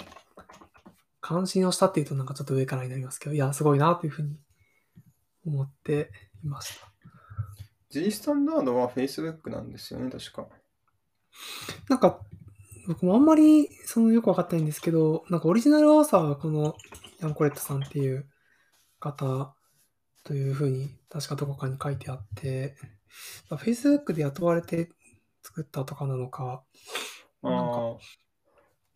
[1.22, 4.40] 関心をしたっていうとなんかちょっと上からになりますけど、いや、すごいなというふうに
[5.46, 6.10] 思って
[6.44, 6.92] いました。
[7.90, 10.48] G スタンダードは Facebook なんですよね、確か。
[11.90, 12.22] なんか、
[12.88, 16.76] 僕もあんまり、そのよくわかってないんですけど、なんかオリジナルオーサーはこの
[17.20, 18.28] ヤンコレットさんっていう
[19.00, 19.56] 方
[20.24, 22.76] というふうに確かどこかに書いてあって、
[23.50, 24.90] まあ Facebook で雇われて
[25.44, 26.64] 作ったとかなのか、
[27.44, 27.98] ああ。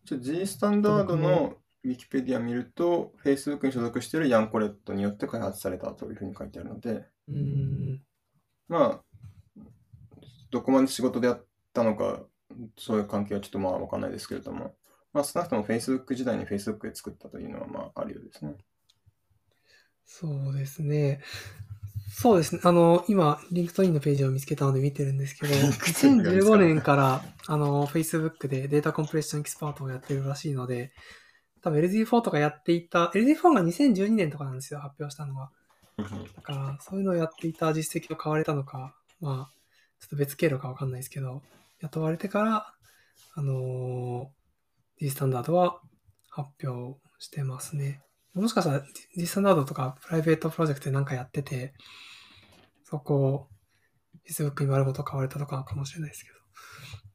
[0.04, 6.90] じゃあ G スタンダードのウィキペディア見ると、Facebook に所属しているヤンコレットによって開発されたというふうに書いてあるので、
[7.28, 8.02] うーん、
[8.68, 9.60] まあ、
[10.50, 12.20] どこまで仕事でやったのか、
[12.76, 14.74] そういう関係はちょっとまあわかんないですけれども、
[15.12, 18.54] まあ少なくとも Facebook 時代に Facebook で作ったというのはまああるようですね。
[20.06, 21.20] そうですね。
[22.12, 22.60] そうですね。
[22.64, 30.92] あの、今、 LinkedIn のページを見つけたので見てるんですけど、LinkedIn が見つか2015る年から、あの、Facebook で data compression expert をやってるらしいので、
[31.62, 35.52] 多分 LD4 とかやっていた、LD4 が2012年とかなんですよ、発表したのは。
[36.34, 39.54] だから、そういうのをやっていた実績を買われたのか、まあ、
[40.00, 41.42] ちょっと別経路かわかんないですけど、
[41.80, 42.74] 雇われてから、
[43.34, 45.80] あのー、G スタンダードは
[46.30, 48.02] 発表してますね。
[48.34, 48.82] もしかしたら
[49.16, 51.74] G スタンダードとかプライベートプロジェクトでなんかやってて、
[52.84, 53.48] そこを
[54.28, 56.36] Facebook に丸ごと買われたとかかもしれないですけど。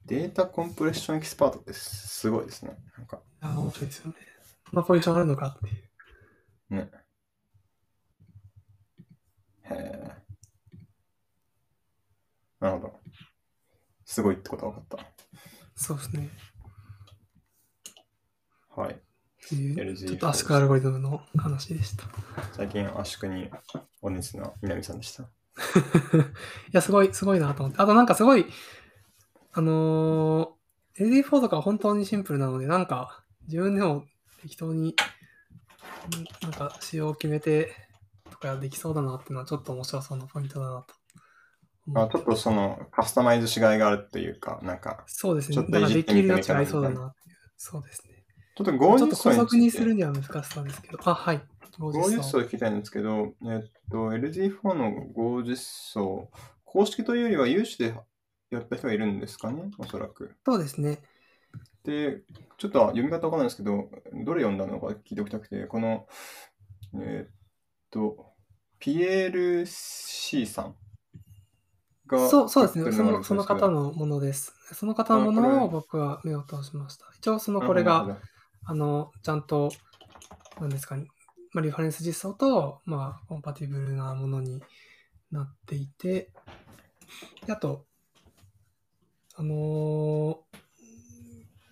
[0.06, 2.78] データコンプレッションエキスパートってすごいですね。
[2.98, 4.16] なんか、いや、面白いですよね。
[4.70, 5.72] こんなポジションあるのかってい
[6.70, 6.76] う。
[6.76, 6.92] ね。
[9.64, 10.12] へえ。
[12.60, 13.05] なるほど。
[14.16, 15.06] すごいってことは分かっ
[15.76, 16.30] そうですね。
[18.74, 18.82] た。
[18.82, 18.94] はい。
[18.94, 18.98] っ
[19.50, 22.06] ていうちょっとアシクアルゴリズムの話でした。
[22.06, 22.08] い
[22.54, 23.50] 最近圧縮に
[24.02, 25.26] お熱な南さんでした。
[26.72, 27.82] や、すごい、すごいなと思って。
[27.82, 28.46] あとなんかすごい、
[29.52, 34.06] あのー、LD4 とかは本当にシンプルなので、なんか自分でも
[34.42, 34.96] 適当に、ん
[36.42, 37.76] なんか仕様を決めて
[38.32, 41.05] とかできそうだなっていうのはちょっと面白そうなポイントだなと思
[41.94, 42.08] あ。
[42.12, 45.56] ちょっとそのカスタマイズしがいがあるっていうか、なんか、そうですね。
[45.56, 47.36] ちょっとできる余地がありそうだななっていう。
[47.58, 48.24] そうですね。
[48.56, 51.00] ちょっとち50ょっとにするにには難しそうですけど。
[51.04, 51.42] あ、はい。
[51.78, 56.32] 50層聞きたいんですけど、えっと、LG4 の50層、
[56.64, 57.96] 公式というよりは有志で
[58.50, 60.36] やった人がいるんですかね、おそらく。
[60.46, 61.00] そうですね。
[61.84, 62.22] で、
[62.58, 63.90] ちょっと読み方わかんないですけど、
[64.24, 66.08] どれ読んだのか聞いておきたくて、この、
[66.96, 67.30] えーっ
[67.92, 68.34] と、
[68.80, 70.76] ピエール C さん
[72.08, 72.92] がそうそうですね。
[72.92, 74.54] そのその方のものです。
[74.74, 77.06] その方のものを僕は目を通しました。
[77.18, 78.18] 一応そのこれが、
[78.64, 79.72] あの、ちゃんと、
[80.60, 81.08] なんですかね、
[81.54, 84.62] まあ、リファレンス実装と、まあ、コンパティブルなものに
[85.32, 86.32] なっていて、
[87.46, 87.86] であと、
[89.36, 90.66] あのー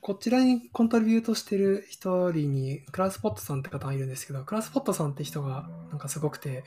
[0.03, 6.65] こちらにコントリビュートしてる一人に、クラウスポットさんって方がいるんですけど、クラウスポットさんって人がなんかすごくて、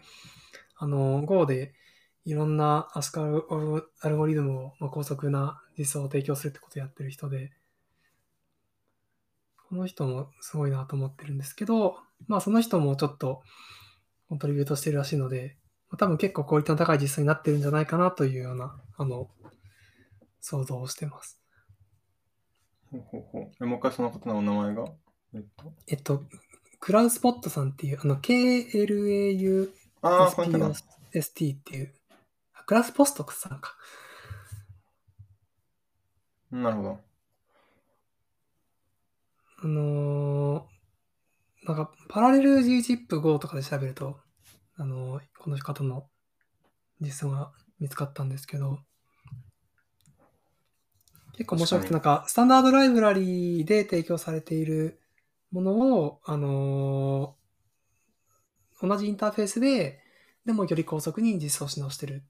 [0.78, 1.74] あの、Go で
[2.26, 3.44] いろんなアスカル
[4.00, 7.52] アルゴリズムを、まあ、高速な実装を提供するってことをやってる人で、
[9.68, 11.96] この人もすごいなと思ってるんですけど、
[12.26, 13.42] まあその人もちょっと
[14.28, 15.56] コントリビュートしてるらしいので、
[15.88, 19.30] まあ、多分結構クオリティの高い実装になってるんじゃないかなというような、あの、
[20.40, 21.40] 想像をしてます。
[22.90, 24.84] ほうほうほうえもう一回その方のお名前が？
[25.34, 26.24] えっと、えっと、
[26.80, 28.16] クラウスポットさんっていう、あの、
[30.58, 30.68] だ。
[30.68, 31.95] っていう、あ
[32.66, 33.76] クラウスポストさんか。
[36.50, 37.00] なるほど。
[39.62, 40.76] あのー
[41.66, 44.20] なんか、パラレル GZIP5 とかで調べると、
[44.76, 46.08] あのーこの方の
[47.00, 48.78] 実装が見つかったんですけど、
[51.32, 55.00] 結構面白くて、なんか、スタンダードライブラリーで提供されている
[55.52, 57.46] ものを、あのー
[58.88, 60.00] 同じインターフェースで、
[60.44, 62.24] でもより高速に実装し直してる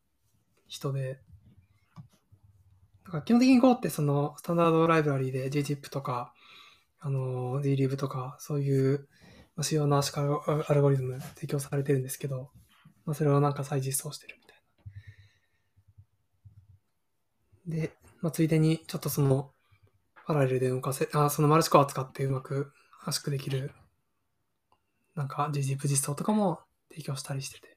[0.69, 1.21] 人で、
[3.05, 6.33] だから基本的に Go ってそのスタンダードライブラリーで GZIP とか、
[6.99, 9.07] あの、DLib とか、そういう
[9.63, 12.51] 主要なアルゴアルゴリズム提供されてるんですけど、
[13.05, 14.55] まあ、それをなんか再実装してるみた
[17.75, 17.83] いな。
[17.83, 19.53] で、まあ、ついでにちょっとその、
[20.27, 22.73] パラレルで動かせ、あ、そのマルチコアを使ってうまく
[23.05, 23.71] 圧縮できる、
[25.15, 26.59] なんか GZIP 実装とかも
[26.91, 27.71] 提供したりしてて、い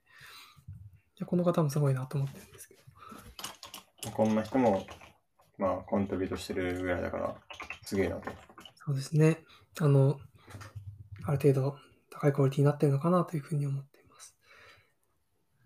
[1.19, 2.41] やこの方もすごいなと思って。
[4.13, 4.85] こんな人も、
[5.57, 7.35] まあ、コントリビュートしてるぐらいだから、
[7.83, 8.31] すげえなと。
[8.85, 9.43] そうですね。
[9.79, 10.19] あの、
[11.25, 11.77] ある程度
[12.09, 14.35] 高いクオリティになってるのかなというふうに思っています。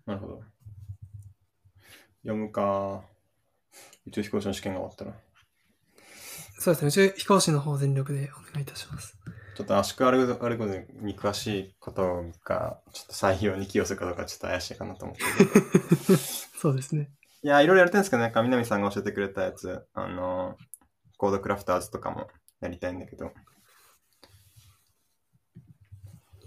[0.06, 0.42] なるほど。
[2.22, 3.02] 読むか。
[4.06, 5.12] 宇宙飛行士の試験が終わったら。
[6.58, 6.88] そうですね。
[6.88, 9.18] 宇宙飛行士の方全力でお願いいたします。
[9.56, 15.22] ちょっと圧縮アルゴリズムに詳しいことが、ちょっと採用に寄与するかどうかちょっと怪しいかなと思って
[16.12, 16.16] る。
[16.58, 17.10] そうですね。
[17.44, 20.56] いや、いろいろやりたいんですけど、なんか南さんが教えてくれたやつ、あの、
[21.18, 22.28] コードクラフターズとかも
[22.62, 23.32] やりたいんだけど、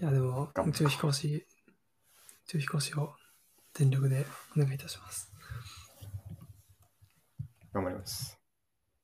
[0.02, 1.46] いや、でも、宇宙飛行士、宇
[2.48, 3.14] 宙飛行士を
[3.76, 4.26] 全力で
[4.56, 5.32] お願いいたします。
[7.74, 8.40] 頑張ります。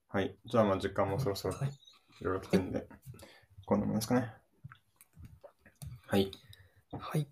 [0.07, 0.35] はい。
[0.45, 1.69] じゃあ、まあ、時間もそろそろはい。
[1.69, 2.87] いろいろ来てるんで、
[3.67, 4.33] こんなもんですかね。
[6.07, 6.31] はい。
[6.91, 7.27] はい。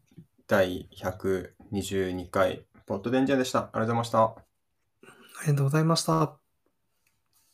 [0.48, 3.60] 第122回、ポッドデンジャーでした。
[3.60, 4.51] ありがとうございました。
[5.42, 6.41] ありがとうございました。